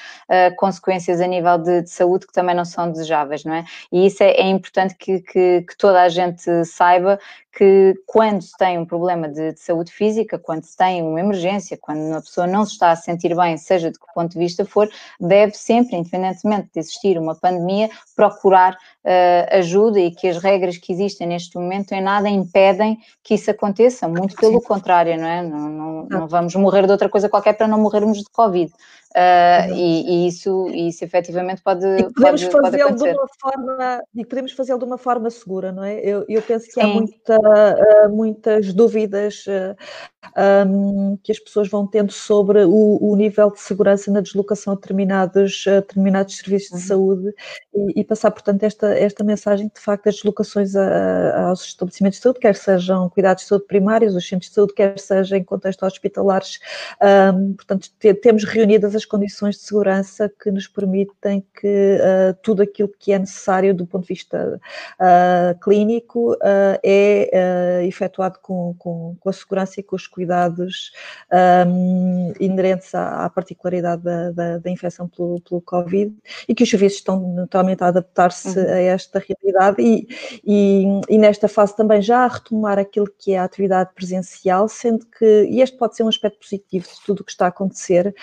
[0.57, 3.63] consequências a nível de, de saúde que também não são desejáveis, não é?
[3.91, 7.19] E isso é, é importante que, que, que, toda a gente saiba
[7.55, 11.77] que quando se tem um problema de, de, saúde física, quando se tem uma emergência,
[11.79, 14.65] quando uma pessoa não se está a sentir bem, seja de que ponto de vista
[14.65, 14.89] for,
[15.19, 20.91] deve sempre, independentemente de existir uma pandemia, procurar uh, ajuda e que as regras que
[20.91, 25.41] existem neste momento em nada impedem que isso aconteça, muito pelo contrário, não é?
[25.41, 28.71] Não, não, não vamos morrer de outra coisa qualquer para não morrermos de Covid.
[29.15, 34.51] Uh, e, e, isso, isso efetivamente pode, e podemos fazê-lo de uma forma e podemos
[34.51, 35.97] fazê-lo de uma forma segura, não é?
[36.01, 36.81] Eu, eu penso que Sim.
[36.81, 39.45] há muita, uh, muitas dúvidas
[40.37, 44.75] um, que as pessoas vão tendo sobre o, o, nível de segurança na deslocação a
[44.75, 46.77] determinados, a determinados serviços uhum.
[46.77, 47.35] de saúde
[47.73, 52.23] e, e, passar, portanto, esta, esta mensagem de facto as deslocações a, aos estabelecimentos de
[52.23, 55.85] saúde, quer sejam cuidados de saúde primários, os centros de saúde, quer seja em contexto
[55.85, 56.59] hospitalares,
[57.33, 62.61] um, portanto, te, temos reunidas as condições de segurança que nos permitem que uh, tudo
[62.61, 64.59] aquilo que é necessário do ponto de vista
[64.99, 66.35] uh, clínico
[67.35, 70.91] uh, efetuado com, com, com, a segurança e com os cuidados
[71.67, 76.15] um, inerentes à, à particularidade da, da, da, infecção pelo, pelo Covid
[76.47, 78.65] e que os serviços estão totalmente a adaptar-se uhum.
[78.65, 80.07] a esta realidade e,
[80.43, 85.05] e, e, nesta fase também já a retomar aquilo que é a atividade presencial, sendo
[85.05, 88.15] que, e este pode ser um aspecto positivo de tudo o que está a acontecer,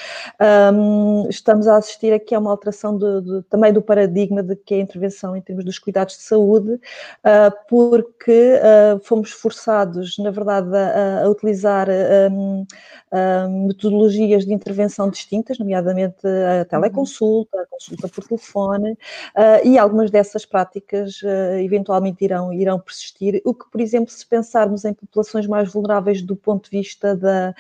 [0.72, 4.74] um, estamos a assistir aqui a uma alteração de, de, também do paradigma de que
[4.74, 10.30] é a intervenção em termos dos cuidados de saúde, uh, porque uh, fomos forçados, na
[10.30, 11.88] verdade, a, a utilizar
[12.30, 12.66] um,
[13.12, 20.10] um, metodologias de intervenção distintas, nomeadamente a teleconsulta, a consulta por telefone, uh, e algumas
[20.10, 21.20] dessas práticas
[21.60, 26.36] eventualmente irão, irão persistir, o que, por exemplo, se pensarmos em populações mais vulneráveis do
[26.36, 27.54] ponto de vista da,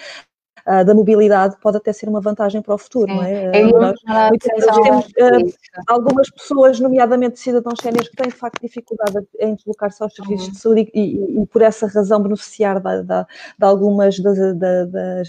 [0.66, 3.16] uh, da mobilidade pode até ser uma vantagem para o futuro, Sim.
[3.16, 3.62] não é?
[3.62, 3.98] Eu nós,
[4.40, 5.54] temos uh,
[5.88, 10.52] algumas pessoas, nomeadamente cidadãos séniores, que têm de facto dificuldade em deslocar-se aos serviços uhum.
[10.52, 13.24] de saúde e, e, e, por essa razão beneficiar de, de,
[13.58, 15.28] de algumas das, das das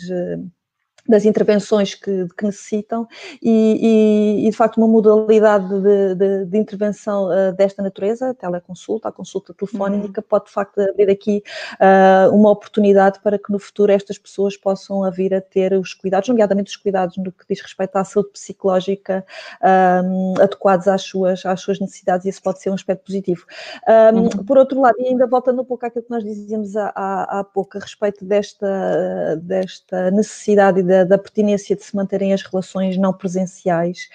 [1.26, 3.08] intervenções que, que necessitam
[3.42, 8.34] e, e, e, de facto uma modalidade de, de, de intervenção uh, desta natureza, a
[8.34, 10.28] teleconsulta, a consulta telefónica, uhum.
[10.28, 15.10] pode de facto abrir aqui uh, uma oportunidade para que no futuro estas pessoas possam
[15.12, 19.26] vir a ter os cuidados, nomeadamente os cuidados no que diz respeito à saúde psicológica
[20.04, 23.46] um, adequados às suas, às suas necessidades e isso pode ser um aspecto positivo.
[23.88, 24.30] Um, uhum.
[24.46, 27.44] Por outro lado, e ainda voltando um pouco àquilo que nós dizíamos há, há, há
[27.44, 32.98] pouco a respeito desta, desta necessidade e da, da, pertinência de se manterem as relações
[32.98, 34.10] não presenciais.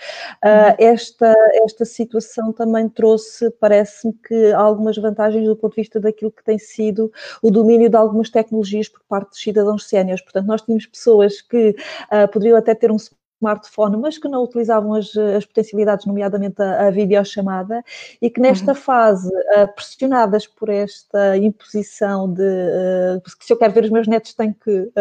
[0.44, 6.30] Uh, esta, esta situação também trouxe, parece-me, que algumas vantagens do ponto de vista daquilo
[6.30, 7.10] que tem sido
[7.42, 10.22] o domínio de algumas tecnologias por parte dos cidadãos séniores.
[10.22, 12.98] Portanto, nós tínhamos pessoas que uh, poderiam até ter um
[13.40, 17.82] smartphone, mas que não utilizavam as, as potencialidades, nomeadamente a, a videochamada,
[18.20, 18.76] e que nesta uhum.
[18.76, 24.34] fase, uh, pressionadas por esta imposição de uh, se eu quero ver os meus netos
[24.34, 24.92] tenho que uh,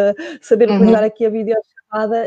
[0.42, 0.78] saber uhum.
[0.78, 1.77] utilizar aqui a videochamada,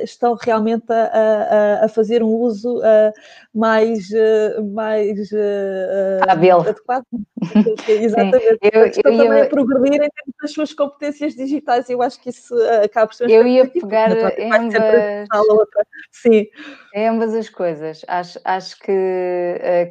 [0.02, 3.12] estão realmente a, a, a fazer um uso uh,
[3.54, 6.22] mais, uh, mais uh,
[6.68, 7.04] adequado.
[7.88, 8.58] Exatamente.
[8.72, 9.44] Eu, estão eu também ia...
[9.44, 11.88] a progredir em termos das suas competências digitais.
[11.90, 15.28] Eu acho que isso acaba por ser Eu ia pegar ambas...
[16.10, 16.46] Sim.
[16.96, 18.02] ambas as coisas.
[18.08, 18.92] Acho, acho que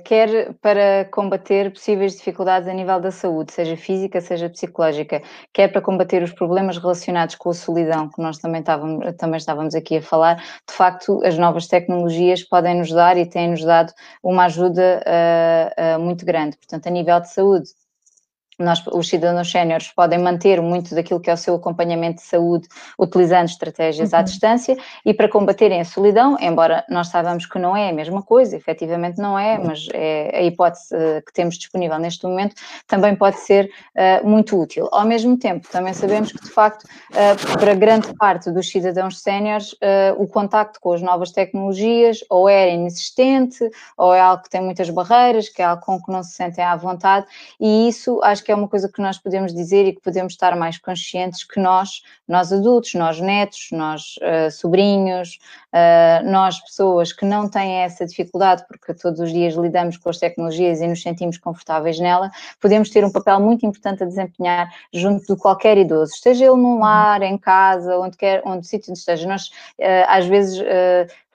[0.05, 5.21] quer para combater possíveis dificuldades a nível da saúde, seja física, seja psicológica,
[5.53, 9.58] quer para combater os problemas relacionados com a solidão, que nós também estávamos, também estávamos
[9.59, 13.93] estávamos aqui a falar, de facto, as novas tecnologias podem nos dar e têm-nos dado
[14.23, 16.57] uma ajuda uh, uh, muito grande.
[16.57, 17.69] Portanto, a nível de saúde,
[18.59, 22.67] nós, os cidadãos séniores podem manter muito daquilo que é o seu acompanhamento de saúde
[22.97, 24.19] utilizando estratégias uhum.
[24.19, 28.21] à distância e para combaterem a solidão, embora nós saibamos que não é a mesma
[28.21, 32.55] coisa, efetivamente não é, mas é a hipótese uh, que temos disponível neste momento,
[32.87, 34.89] também pode ser uh, muito útil.
[34.91, 39.75] Ao mesmo tempo, também sabemos que de facto, uh, para grande parte dos cidadãos séniores,
[40.17, 44.89] o contacto com as novas tecnologias ou é inexistente, ou é algo que tem muitas
[44.89, 47.25] barreiras, que é algo com que não se sentem à vontade,
[47.59, 50.33] e isso acho que que é uma coisa que nós podemos dizer e que podemos
[50.33, 55.37] estar mais conscientes que nós, nós adultos, nós netos, nós uh, sobrinhos,
[55.71, 60.17] uh, nós pessoas que não têm essa dificuldade, porque todos os dias lidamos com as
[60.17, 65.31] tecnologias e nos sentimos confortáveis nela, podemos ter um papel muito importante a desempenhar junto
[65.31, 69.27] de qualquer idoso, esteja ele num lar, em casa, onde quer, onde sítio esteja.
[69.27, 70.59] Nós, uh, às vezes,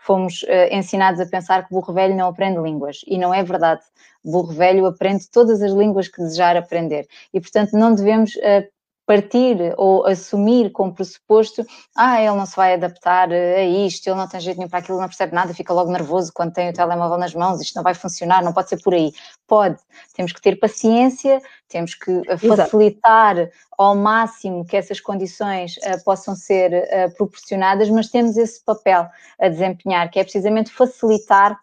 [0.05, 3.81] fomos uh, ensinados a pensar que burro velho não aprende línguas e não é verdade.
[4.23, 8.69] Burro velho aprende todas as línguas que desejar aprender e, portanto, não devemos uh,
[9.07, 11.65] partir ou assumir como pressuposto,
[11.97, 15.01] ah, ele não se vai adaptar a isto, ele não tem jeito nenhum para aquilo,
[15.01, 17.95] não percebe nada, fica logo nervoso quando tem o telemóvel nas mãos, isto não vai
[17.95, 19.13] funcionar, não pode ser por aí.
[19.47, 19.79] Pode,
[20.15, 23.53] temos que ter paciência, temos que facilitar Exato.
[23.77, 29.07] ao máximo que essas condições uh, possam ser uh, proporcionadas, mas temos esse papel
[29.39, 31.59] a desempenhar, que é precisamente facilitar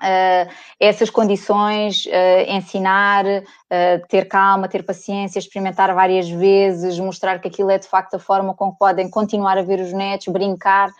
[0.00, 0.48] Uh,
[0.80, 3.24] essas condições, uh, ensinar,
[3.70, 8.18] uh, ter calma, ter paciência, experimentar várias vezes, mostrar que aquilo é de facto a
[8.18, 10.90] forma com que podem continuar a ver os netos, brincar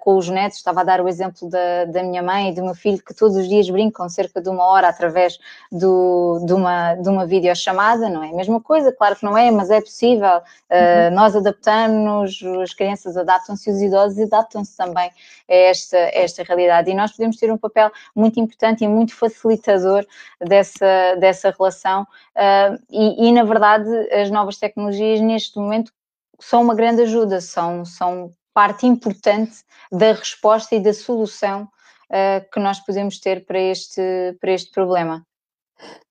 [0.00, 0.58] com os netos.
[0.58, 3.38] Estava a dar o exemplo da, da minha mãe e do meu filho, que todos
[3.38, 5.38] os dias brincam cerca de uma hora através
[5.70, 8.92] do, de, uma, de uma videochamada, não é a mesma coisa?
[8.92, 10.42] Claro que não é, mas é possível.
[10.70, 11.14] Uhum.
[11.14, 15.10] Nós adaptamos-nos, as crianças adaptam-se os idosos adaptam-se também
[15.48, 16.90] a esta, a esta realidade.
[16.90, 20.06] E nós podemos ter um papel muito muito importante e muito facilitador
[20.40, 22.01] dessa, dessa relação.
[22.02, 25.92] Uh, e, e, na verdade, as novas tecnologias neste momento
[26.40, 32.60] são uma grande ajuda, são, são parte importante da resposta e da solução uh, que
[32.60, 34.02] nós podemos ter para este,
[34.40, 35.24] para este problema.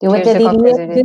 [0.01, 1.01] Eu até diria que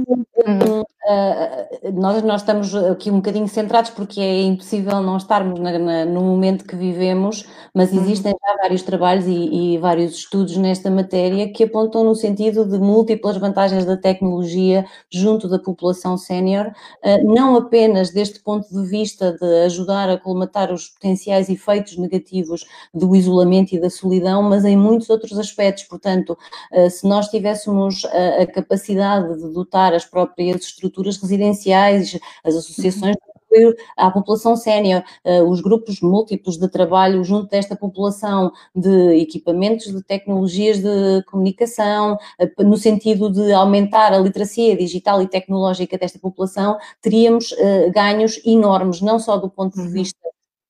[0.50, 0.80] uhum.
[0.80, 6.04] uh, nós, nós estamos aqui um bocadinho centrados porque é impossível não estarmos na, na,
[6.06, 8.00] no momento que vivemos, mas uhum.
[8.00, 8.38] existem uhum.
[8.42, 13.36] já vários trabalhos e, e, vários estudos nesta matéria que apontam no sentido de múltiplas
[13.36, 19.64] vantagens da tecnologia junto da população sénior, uh, não apenas deste ponto de vista de
[19.66, 22.64] ajudar a colmatar os potenciais efeitos negativos
[22.94, 25.84] do isolamento e da solidão, mas em muitos outros aspectos.
[25.84, 26.38] Portanto,
[26.72, 33.36] uh, se nós tivéssemos a capacidade de dotar as próprias estruturas residenciais, as associações de
[33.36, 39.86] apoio à população sénior, eh, os grupos múltiplos de trabalho junto desta população de equipamentos,
[39.86, 46.18] de tecnologias de comunicação, eh, no sentido de aumentar a literacia digital e tecnológica desta
[46.18, 49.92] população, teríamos eh, ganhos enormes, não só do ponto de uhum.
[49.92, 50.18] vista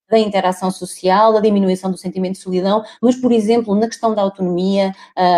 [0.09, 4.23] da interação social, da diminuição do sentimento de solidão, mas, por exemplo, na questão da
[4.23, 4.93] autonomia,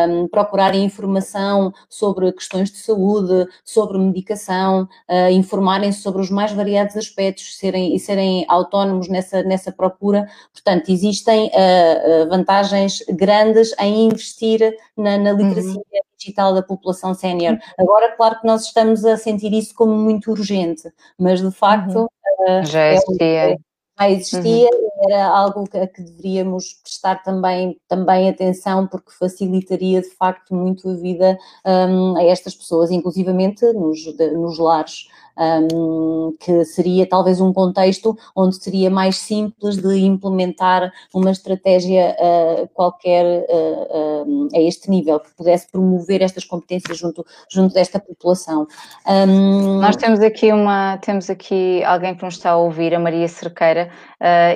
[0.09, 6.97] um, procurarem informação sobre questões de saúde, sobre medicação, uh, informarem-se sobre os mais variados
[6.97, 10.27] aspectos serem, e serem autónomos nessa, nessa procura.
[10.53, 14.61] Portanto, existem uh, vantagens grandes em investir
[14.97, 17.59] na, na literacia uhum digital da população sénior.
[17.79, 22.01] Agora, claro que nós estamos a sentir isso como muito urgente, mas de facto.
[22.01, 22.65] Uhum.
[22.65, 23.53] Já existia.
[23.53, 23.57] É,
[23.99, 25.09] já existia uhum.
[25.09, 30.89] e era algo que, que, deveríamos prestar também, também atenção porque facilitaria de facto muito
[30.89, 33.99] a vida um, a estas pessoas, inclusivamente nos,
[34.35, 35.09] nos lares
[35.39, 42.69] um, que seria talvez um contexto onde seria mais simples de implementar uma estratégia uh,
[42.75, 48.67] qualquer uh, uh, a este nível, que pudesse promover estas competências junto, junto desta população.
[49.07, 49.81] Um...
[49.81, 53.91] Nós temos aqui uma, temos aqui alguém que nos está a ouvir, a Maria Cerqueira,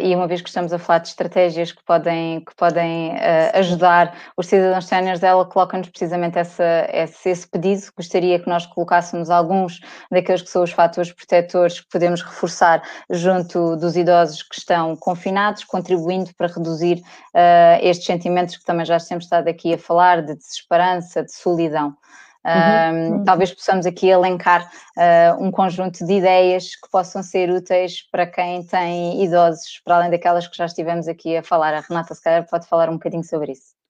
[0.03, 3.13] e uma vez que estamos a falar de estratégias que podem, que podem
[3.55, 9.31] ajudar os cidadãos séniores, ela coloca-nos precisamente essa, esse, esse pedido, gostaria que nós colocássemos
[9.31, 9.81] alguns
[10.11, 15.65] daqueles que são os fatores protetores que podemos reforçar junto dos idosos que estão confinados,
[15.65, 17.03] contribuindo para reduzir
[17.35, 21.97] uh, estes sentimentos que também já temos estado aqui a falar, de desesperança, de solidão.
[22.45, 23.21] Uhum.
[23.21, 28.27] Um, talvez possamos aqui elencar uh, um conjunto de ideias que possam ser úteis para
[28.27, 31.73] quem tem idosos, para além daquelas que já estivemos aqui a falar.
[31.75, 33.82] A Renata, se calhar, pode falar um bocadinho sobre isso.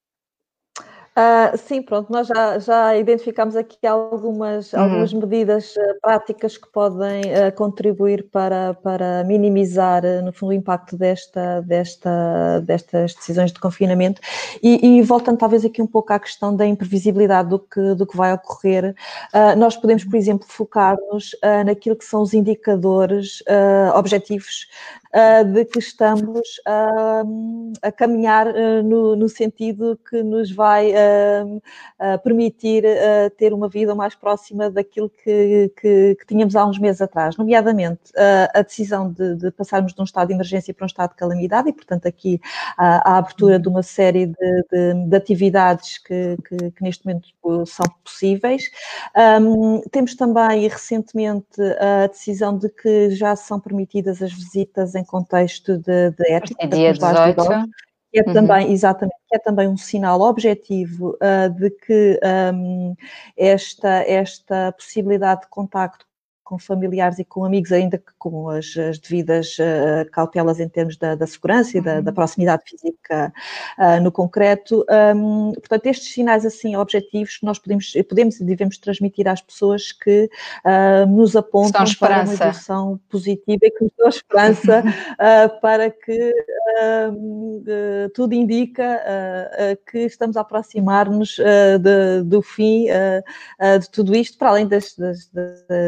[1.15, 4.81] Uh, sim, pronto, nós já, já identificamos aqui algumas, uhum.
[4.81, 10.97] algumas medidas uh, práticas que podem uh, contribuir para, para minimizar, no fundo, o impacto
[10.97, 14.23] desta, desta, destas decisões de confinamento.
[14.63, 18.17] E, e, voltando talvez aqui um pouco à questão da imprevisibilidade do que, do que
[18.17, 18.95] vai ocorrer,
[19.57, 21.37] nós podemos, por exemplo, focar-nos
[21.67, 23.43] naquilo que são os indicadores
[23.95, 24.67] objetivos
[25.53, 26.61] de que estamos
[27.83, 28.47] a caminhar
[28.83, 30.93] no, no, sentido que nos vai
[32.25, 32.85] permitir
[33.37, 38.01] ter uma vida mais próxima daquilo que, que, que, tínhamos há uns meses atrás, nomeadamente
[38.55, 41.69] a decisão de, de, passarmos de um estado de emergência para um estado de calamidade
[41.69, 42.41] e, portanto, aqui
[42.79, 47.29] a, a abertura de uma série de, de, de atividades que, que, neste momento
[47.67, 48.71] são possíveis.
[49.41, 55.79] Um, temos também recentemente a decisão de que já são permitidas as visitas em contexto
[55.79, 56.65] de, de ética.
[56.65, 57.43] É dia 18.
[58.13, 58.73] Que é também, uhum.
[58.73, 62.21] exatamente, é também um sinal objetivo uh, de que
[62.55, 62.95] um,
[63.37, 66.05] esta, esta possibilidade de contacto
[66.45, 70.97] com familiares e com amigos, ainda que com as, as devidas uh, cautelas em termos
[70.97, 72.15] da, da segurança e da, da, uhum.
[72.15, 73.33] proximidade física
[73.79, 74.85] uh, no concreto.
[75.15, 80.29] Um, portanto, estes sinais assim objetivos nós podemos, podemos e devemos transmitir às pessoas que
[80.65, 84.83] uh, nos apontam para uma evolução positiva e que nos dão esperança
[85.61, 86.33] para que
[88.15, 89.01] tudo indica
[89.91, 91.39] que estamos a aproximar-nos
[92.25, 95.31] do fim de tudo isto, para além das, das,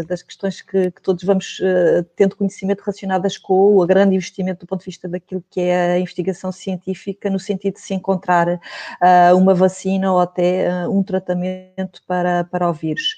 [0.07, 4.61] das questões questões que, que todos vamos uh, tendo conhecimento relacionadas com o grande investimento
[4.61, 8.49] do ponto de vista daquilo que é a investigação científica, no sentido de se encontrar
[8.49, 13.17] uh, uma vacina ou até uh, um tratamento para, para o vírus.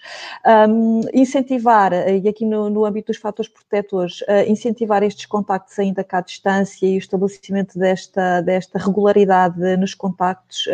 [0.68, 6.18] Um, incentivar, e aqui no, no âmbito dos fatores protetores, incentivar estes contactos ainda cá
[6.18, 10.66] à distância e o estabelecimento desta, desta regularidade nos contactos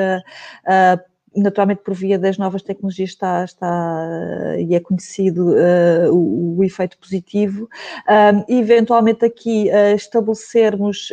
[1.35, 6.99] naturalmente por via das novas tecnologias está, está e é conhecido uh, o, o, efeito
[6.99, 7.69] positivo,
[8.09, 11.09] um, eventualmente aqui uh, estabelecermos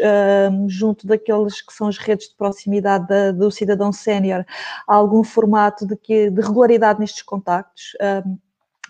[0.67, 4.45] junto daqueles que são as redes de proximidade da, do cidadão sénior
[4.87, 7.95] algum formato de, que, de regularidade nestes contactos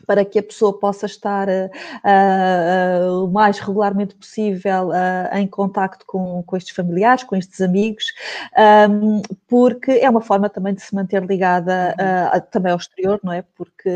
[0.06, 1.70] para que a pessoa possa estar uh,
[2.04, 8.06] uh, o mais regularmente possível uh, em contacto com, com estes familiares, com estes amigos,
[8.90, 11.96] um, porque é uma forma também de se manter ligada
[12.52, 13.44] também ao exterior, não é?
[13.56, 13.90] Porque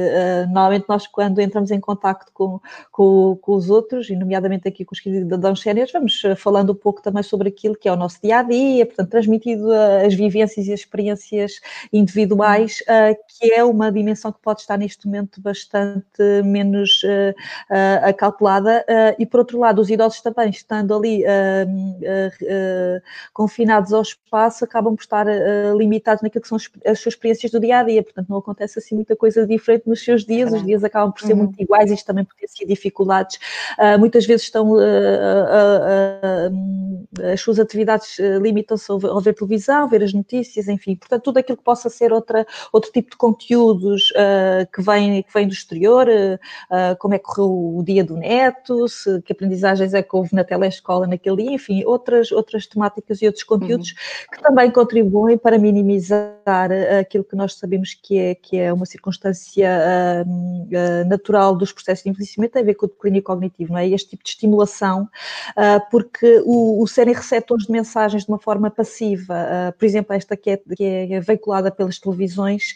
[0.48, 2.60] normalmente nós quando entramos em contacto com,
[2.92, 7.02] com, com, os outros, e nomeadamente aqui com os cidadãos séniores, vamos falando um pouco
[7.02, 11.54] também sobre aquilo que é o nosso dia-a-dia, portanto, transmitido as vivências e as experiências
[11.92, 12.80] individuais,
[13.28, 17.32] que é uma dimensão que pode estar neste momento bastante bastante menos uh,
[17.70, 21.24] uh, acalculada uh, e por outro lado os idosos também estando ali
[23.34, 25.26] confinados ao espaço acabam por estar
[25.76, 28.96] limitados naquilo que são as suas experiências do dia a dia, portanto não acontece assim
[28.96, 31.40] muita coisa diferente nos seus dias, os dias acabam por ser uhum.
[31.40, 33.40] muito iguais, isto também potencia dificuldades,
[34.00, 34.76] muitas vezes estão
[37.32, 41.64] as suas atividades limitam-se a ver televisão, ver as notícias, enfim, portanto tudo aquilo que
[41.64, 44.12] possa ser outra, outro tipo de conteúdos
[44.72, 48.88] que vem, que vem do exterior uh, como é que correu o dia do neto,
[48.88, 53.26] se, que aprendizagens é que houve na telescola naquele dia, enfim, outras, outras temáticas e
[53.26, 54.36] outros conteúdos uhum.
[54.38, 58.86] que também contribuem para minimizar ah, aquilo que nós sabemos que é, que é uma
[58.86, 60.26] circunstância
[61.08, 63.88] natural dos processos de envelhecimento, tem a ver com o declínio cognitivo, não é?
[63.88, 65.08] Este tipo de estimulação,
[65.92, 70.52] porque o, o, serem receptores de mensagens de uma forma passiva, por exemplo, esta que
[70.52, 72.76] é, que é veiculada pelas televisões,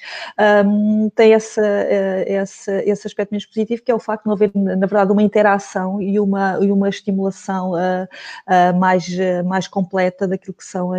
[1.16, 4.88] tem essa, essa, esse aspecto menos positivo, que é o facto de não haver, na
[4.88, 8.08] verdade, uma interação e uma, e uma estimulação uh,
[8.48, 10.92] uh, mais, uh, mais completa daquilo que são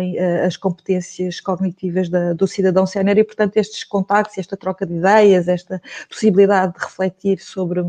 [0.45, 3.17] as competências cognitivas da, do cidadão sénior.
[3.17, 7.83] E, portanto, estes contactos, esta troca de ideias, esta possibilidade de refletir sobre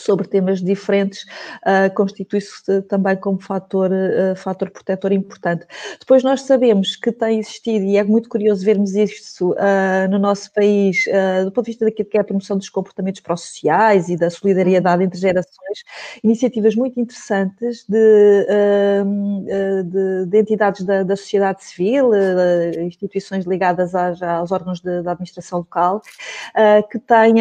[0.00, 1.24] sobre temas diferentes
[1.62, 5.66] uh, constitui-se também como fator, uh, fator protetor importante.
[5.98, 10.52] Depois nós sabemos que tem existido, e é muito curioso vermos isso uh, no nosso
[10.52, 11.04] país,
[11.44, 15.02] do ponto de vista daquilo que é a promoção dos comportamentos pró-sociais e da solidariedade
[15.02, 15.84] entre gerações,
[16.22, 18.46] iniciativas muito interessantes de,
[19.84, 22.10] de, de entidades da, da, sociedade civil,
[22.84, 26.02] instituições ligadas às, aos órgãos da administração local,
[26.90, 27.34] que têm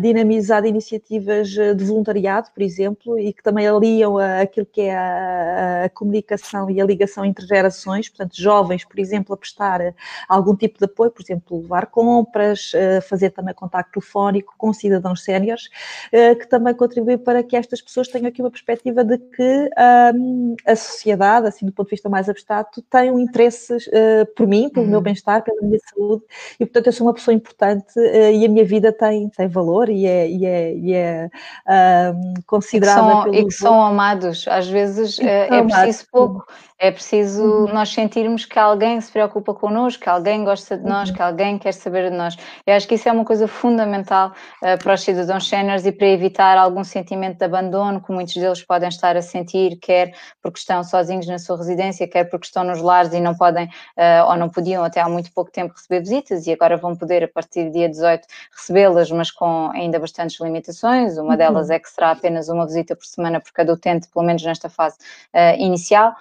[0.00, 1.48] dinamizado iniciativas
[1.78, 6.80] de voluntariado, por exemplo, e que também aliam aquilo que é a, a, comunicação e
[6.80, 9.94] a ligação entre gerações, portanto, jovens, por exemplo, a prestar
[10.28, 15.22] algum tipo de apoio, por exemplo, levar compras, eh, fazer também contacto telefónico com cidadãos
[15.22, 15.68] séniores,
[16.12, 19.70] eh, que também contribui para que estas pessoas tenham aqui uma perspectiva de que
[20.14, 24.46] um, a sociedade, assim, do ponto de vista mais abstrato, tem um interesse uh, por
[24.46, 24.92] mim, pelo uhum.
[24.92, 26.24] meu bem-estar, pela minha saúde,
[26.58, 29.88] e portanto eu sou uma pessoa importante uh, e a minha vida tem, tem valor
[29.88, 31.30] e é, e é, e é
[31.68, 34.46] uh, considerada e que, são, e que são amados.
[34.48, 36.46] Às vezes uh, é preciso pouco,
[36.80, 37.72] É preciso uhum.
[37.72, 41.16] nós sentirmos que alguém se preocupa connosco, que alguém gosta de nós, uhum.
[41.16, 42.36] que alguém quer saber de nós.
[42.64, 46.06] Eu acho que isso é uma coisa fundamental uh, para os cidadãos séniores e para
[46.06, 50.84] evitar algum sentimento de abandono que muitos deles podem estar a sentir, quer porque estão
[50.84, 54.48] sozinhos na sua residência, quer porque estão nos lares e não podem uh, ou não
[54.48, 57.72] podiam até há muito pouco tempo receber visitas e agora vão poder a partir do
[57.72, 58.24] dia 18
[58.56, 61.18] recebê-las, mas com ainda bastantes limitações.
[61.18, 61.36] Uma uhum.
[61.36, 64.68] delas é que será apenas uma visita por semana por cada utente, pelo menos nesta
[64.68, 64.96] fase
[65.34, 66.14] uh, inicial.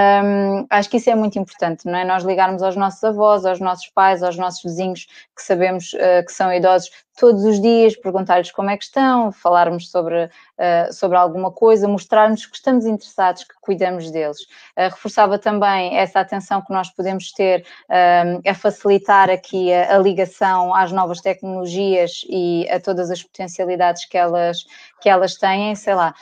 [0.00, 2.04] Um, acho que isso é muito importante, não é?
[2.04, 6.32] Nós ligarmos aos nossos avós, aos nossos pais, aos nossos vizinhos que sabemos uh, que
[6.32, 11.50] são idosos todos os dias, perguntar-lhes como é que estão, falarmos sobre, uh, sobre alguma
[11.50, 14.40] coisa, mostrarmos que estamos interessados, que cuidamos deles.
[14.76, 17.66] Uh, reforçava também essa atenção que nós podemos ter
[18.46, 24.16] a facilitar aqui a, a, ligação às novas tecnologias e a todas as potencialidades que
[24.16, 24.64] elas,
[25.00, 25.74] que elas têm.
[25.74, 26.14] Sei lá,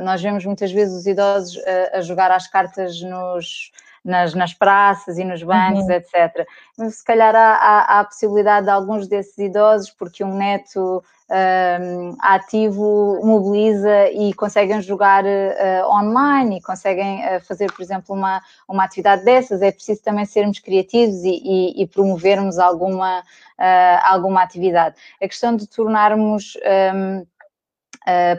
[0.00, 1.58] nós vemos muitas vezes os idosos
[1.92, 3.70] a jogar às cartas nos,
[4.04, 5.92] nas, nas praças e nos bancos, uhum.
[5.92, 6.46] etc.
[6.90, 12.16] Se calhar há, há, há, a possibilidade de alguns desses idosos, porque um neto um,
[12.20, 18.84] ativo mobiliza e conseguem jogar uh, online e conseguem uh, fazer, por exemplo, uma, uma
[18.84, 19.62] atividade dessas.
[19.62, 24.96] É preciso também sermos criativos e, e, e promovermos alguma, uh, alguma atividade.
[25.22, 26.54] A questão de tornarmos.
[26.94, 27.26] Um,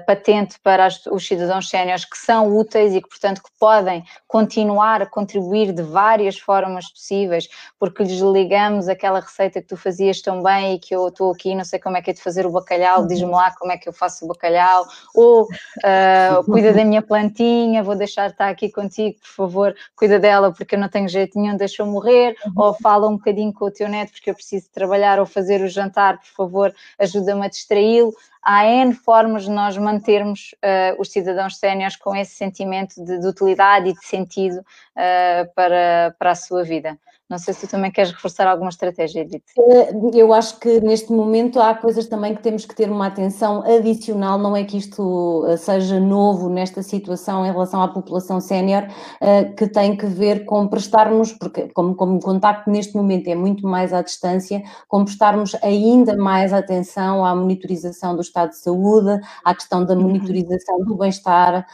[0.05, 5.01] patente para as, os cidadãos séniores que são úteis e que, portanto, que podem continuar
[5.01, 7.47] a contribuir de várias formas possíveis,
[7.79, 11.53] porque lhes ligamos aquela receita que tu fazias tão bem e que eu estou aqui,
[11.53, 13.87] não sei como é que é de fazer o bacalhau, diz-me lá como é que
[13.87, 18.69] eu faço o bacalhau, ou uh, cuida da minha plantinha, vou deixar de estar aqui
[18.69, 23.07] contigo, por favor, cuida dela porque eu não tenho jeito nenhum, deixa-eu morrer, ou fala
[23.07, 26.27] um bocadinho com o teu neto porque eu preciso trabalhar ou fazer o jantar, por
[26.27, 32.15] favor, ajuda-me a distraí-lo há N formas de nós mantermos uh, os cidadãos séniores com
[32.15, 36.97] esse sentimento de, de, utilidade e de sentido uh, para, para a sua vida.
[37.31, 39.41] Não sei se tu também queres reforçar alguma estratégia, Edith.
[39.57, 43.63] Eh, eu acho que neste momento há coisas também que temos que ter uma atenção
[43.63, 48.85] adicional, não é que isto eh, seja novo nesta situação em relação à população sénior,
[49.21, 53.35] eh, que tem que ver com prestarmos, porque como, como o contacto neste momento é
[53.35, 59.21] muito mais à distância, com prestarmos ainda mais atenção à monitorização do estado de saúde,
[59.45, 61.65] à questão da monitorização do bem-estar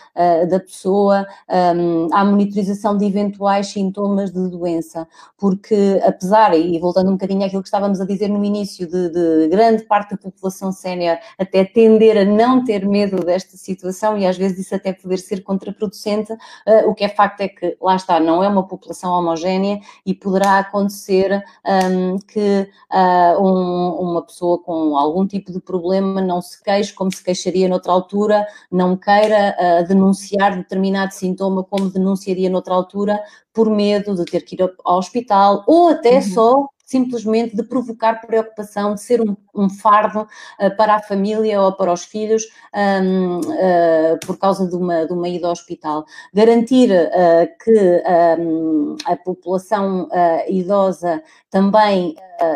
[0.50, 5.08] da pessoa, ehm, à monitorização de eventuais sintomas de doença
[5.48, 9.48] porque apesar, e voltando um bocadinho àquilo que estávamos a dizer no início, de, de
[9.48, 14.38] grande parte da população sénior até tender a não ter medo desta situação e às
[14.38, 18.20] vezes isso até poder ser contraproducente, uh, o que é facto é que, lá está,
[18.20, 24.98] não é uma população homogénea e poderá acontecer um, que uh, um, uma pessoa com
[24.98, 29.88] algum tipo de problema não se queixe como se queixaria noutra altura, não queira uh,
[29.88, 33.18] denunciar determinado sintoma como denunciaria noutra altura,
[33.58, 36.22] por medo de ter que ir ao hospital ou até uhum.
[36.22, 41.74] só simplesmente de provocar preocupação, de ser um, um fardo uh, para a família ou
[41.74, 42.44] para os filhos
[42.74, 46.06] um, uh, eh, por causa de uma, de uma ida ao hospital.
[46.34, 48.04] Garantir uh, que
[48.40, 50.08] um, a população
[50.48, 51.22] idosa
[51.58, 52.16] também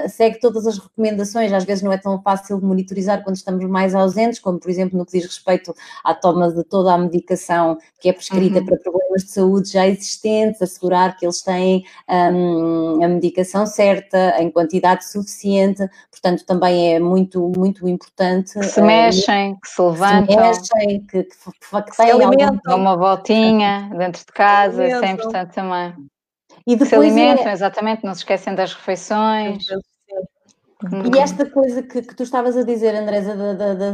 [0.09, 3.95] segue todas as recomendações, às vezes não é tão fácil de monitorizar quando estamos mais
[3.95, 5.73] ausentes, como por exemplo no que diz respeito
[6.03, 8.65] à toma de toda a medicação que é prescrita uhum.
[8.65, 14.51] para problemas de saúde já existentes, assegurar que eles têm um, a medicação certa, em
[14.51, 18.53] quantidade suficiente, portanto também é muito, muito importante.
[18.59, 20.27] Que se eh, mexem, que se levantam.
[20.27, 22.75] Que se mexem, que, que, que, que se alimentam.
[22.75, 26.11] Uma voltinha dentro de casa, isso é importante também.
[26.65, 27.53] E depois se alimentam, é...
[27.53, 29.65] exatamente, não se esquecem das refeições.
[31.13, 33.35] E esta coisa que, que, tu estavas a dizer, Andresa,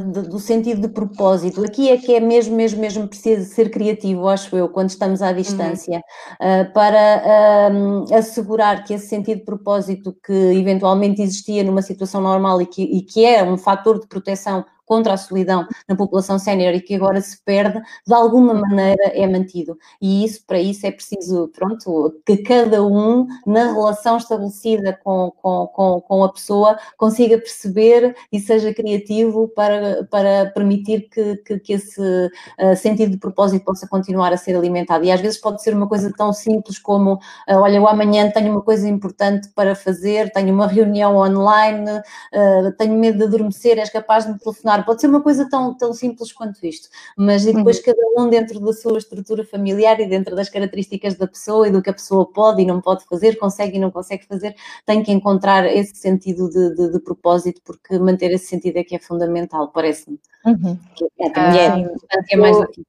[0.10, 4.56] do sentido de propósito, aqui é que é mesmo, mesmo, mesmo preciso ser criativo, acho
[4.56, 6.02] eu, quando estamos à distância,
[6.40, 6.62] uhum.
[6.62, 7.24] uh, para
[7.70, 12.84] uh, assegurar que esse sentido de propósito que eventualmente existia numa situação normal e que,
[12.84, 16.96] e que é um fator de proteção contra a solidão na população sénior e que
[16.96, 19.78] agora se perde, de alguma maneira é mantido.
[20.02, 25.68] E isso, para isso, é preciso, pronto, que cada um, na relação estabelecida com, com,
[25.68, 31.74] com, com a pessoa, consiga perceber e seja criativo para, para permitir que, que, que
[31.74, 35.04] esse uh, sentido de propósito possa continuar a ser alimentado.
[35.04, 38.52] E às vezes pode ser uma coisa tão simples como, uh, olha, eu amanhã tenho
[38.52, 43.90] uma coisa importante para fazer, tenho uma reunião online, uh, tenho medo de adormecer, és
[43.90, 47.78] capaz de me telefonar Pode ser uma coisa tão, tão simples quanto isto, mas depois
[47.78, 47.84] uhum.
[47.84, 51.82] cada um dentro da sua estrutura familiar e dentro das características da pessoa e do
[51.82, 54.56] que a pessoa pode e não pode fazer, consegue e não consegue fazer,
[54.86, 58.96] tem que encontrar esse sentido de, de, de propósito, porque manter esse sentido é que
[58.96, 60.20] é fundamental, parece-me.
[60.46, 60.78] Uhum.
[61.20, 61.90] É, é, é,
[62.32, 62.86] é mais aqui.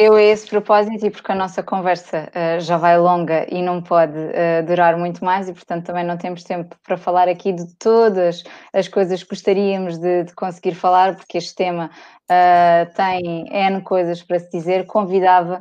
[0.00, 3.82] Eu, a esse propósito, e porque a nossa conversa uh, já vai longa e não
[3.82, 7.66] pode uh, durar muito mais, e portanto também não temos tempo para falar aqui de
[7.74, 11.90] todas as coisas que gostaríamos de, de conseguir falar, porque este tema
[12.30, 15.60] uh, tem N coisas para se dizer, convidava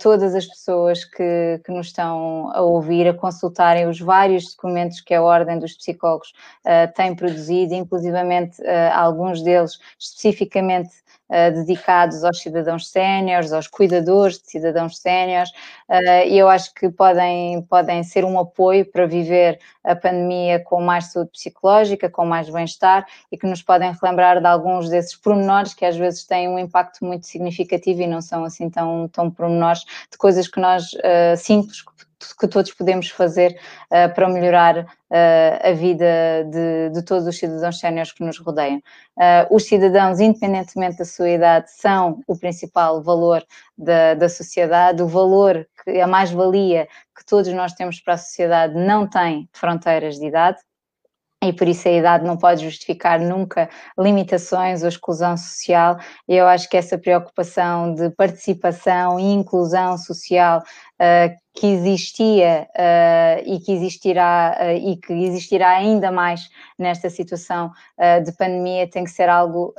[0.00, 5.12] todas as pessoas que, que, nos estão a ouvir a consultarem os vários documentos que
[5.12, 6.32] a Ordem dos Psicólogos
[6.96, 8.62] tem produzido, inclusivamente
[8.94, 10.88] alguns deles especificamente
[11.28, 15.50] uh, dedicados aos cidadãos séniores, aos cuidadores de cidadãos séniores,
[15.88, 20.80] uh, e eu acho que podem, podem ser um apoio para viver a pandemia com
[20.80, 25.74] mais saúde psicológica, com mais bem-estar e que nos podem relembrar de alguns desses pormenores
[25.74, 29.84] que às vezes têm um impacto muito significativo e não são assim tão, tão pormenores
[30.10, 32.07] de coisas que nós, uh, simples, que
[32.50, 33.58] todos podemos fazer
[33.90, 34.86] uh, para melhorar uh,
[35.62, 38.78] a vida de, de, todos os cidadãos séniores que nos rodeiam.
[39.16, 43.44] Uh, os cidadãos, independentemente da sua idade, são o principal valor
[43.76, 48.74] da, da sociedade, o valor, que a mais-valia que todos nós temos para a sociedade
[48.74, 50.58] não tem fronteiras de idade
[51.42, 55.96] e por isso a idade não pode justificar nunca limitações ou exclusão social.
[56.26, 63.42] E eu acho que essa preocupação de participação e inclusão social uh, que existia uh,
[63.44, 66.48] e que existirá uh, e que existirá ainda mais
[66.78, 67.72] nesta situação
[68.24, 69.74] de pandemia tem que ser algo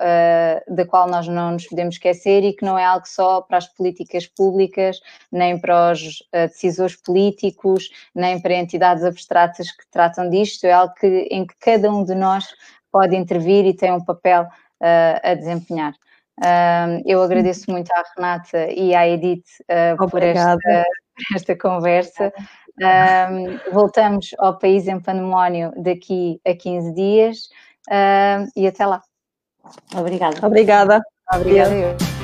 [0.67, 3.67] da qual nós não nos podemos esquecer e que não é algo só para as
[3.67, 4.99] políticas públicas,
[5.31, 11.07] nem para os decisores políticos, nem para entidades abstratas que tratam disto, é algo que,
[11.31, 12.45] em que cada um de nós
[12.91, 14.45] pode intervir e tem um papel
[15.23, 15.93] a desempenhar.
[17.05, 19.45] eu agradeço muito à Renata e à Edith
[20.11, 20.57] por esta
[21.35, 22.33] esta conversa.
[22.81, 27.49] Um, voltamos ao País em Pandemónio daqui a 15 dias
[27.89, 29.01] um, e até lá.
[29.95, 30.45] Obrigada.
[30.45, 31.01] Obrigada.
[31.33, 32.18] Obrigada.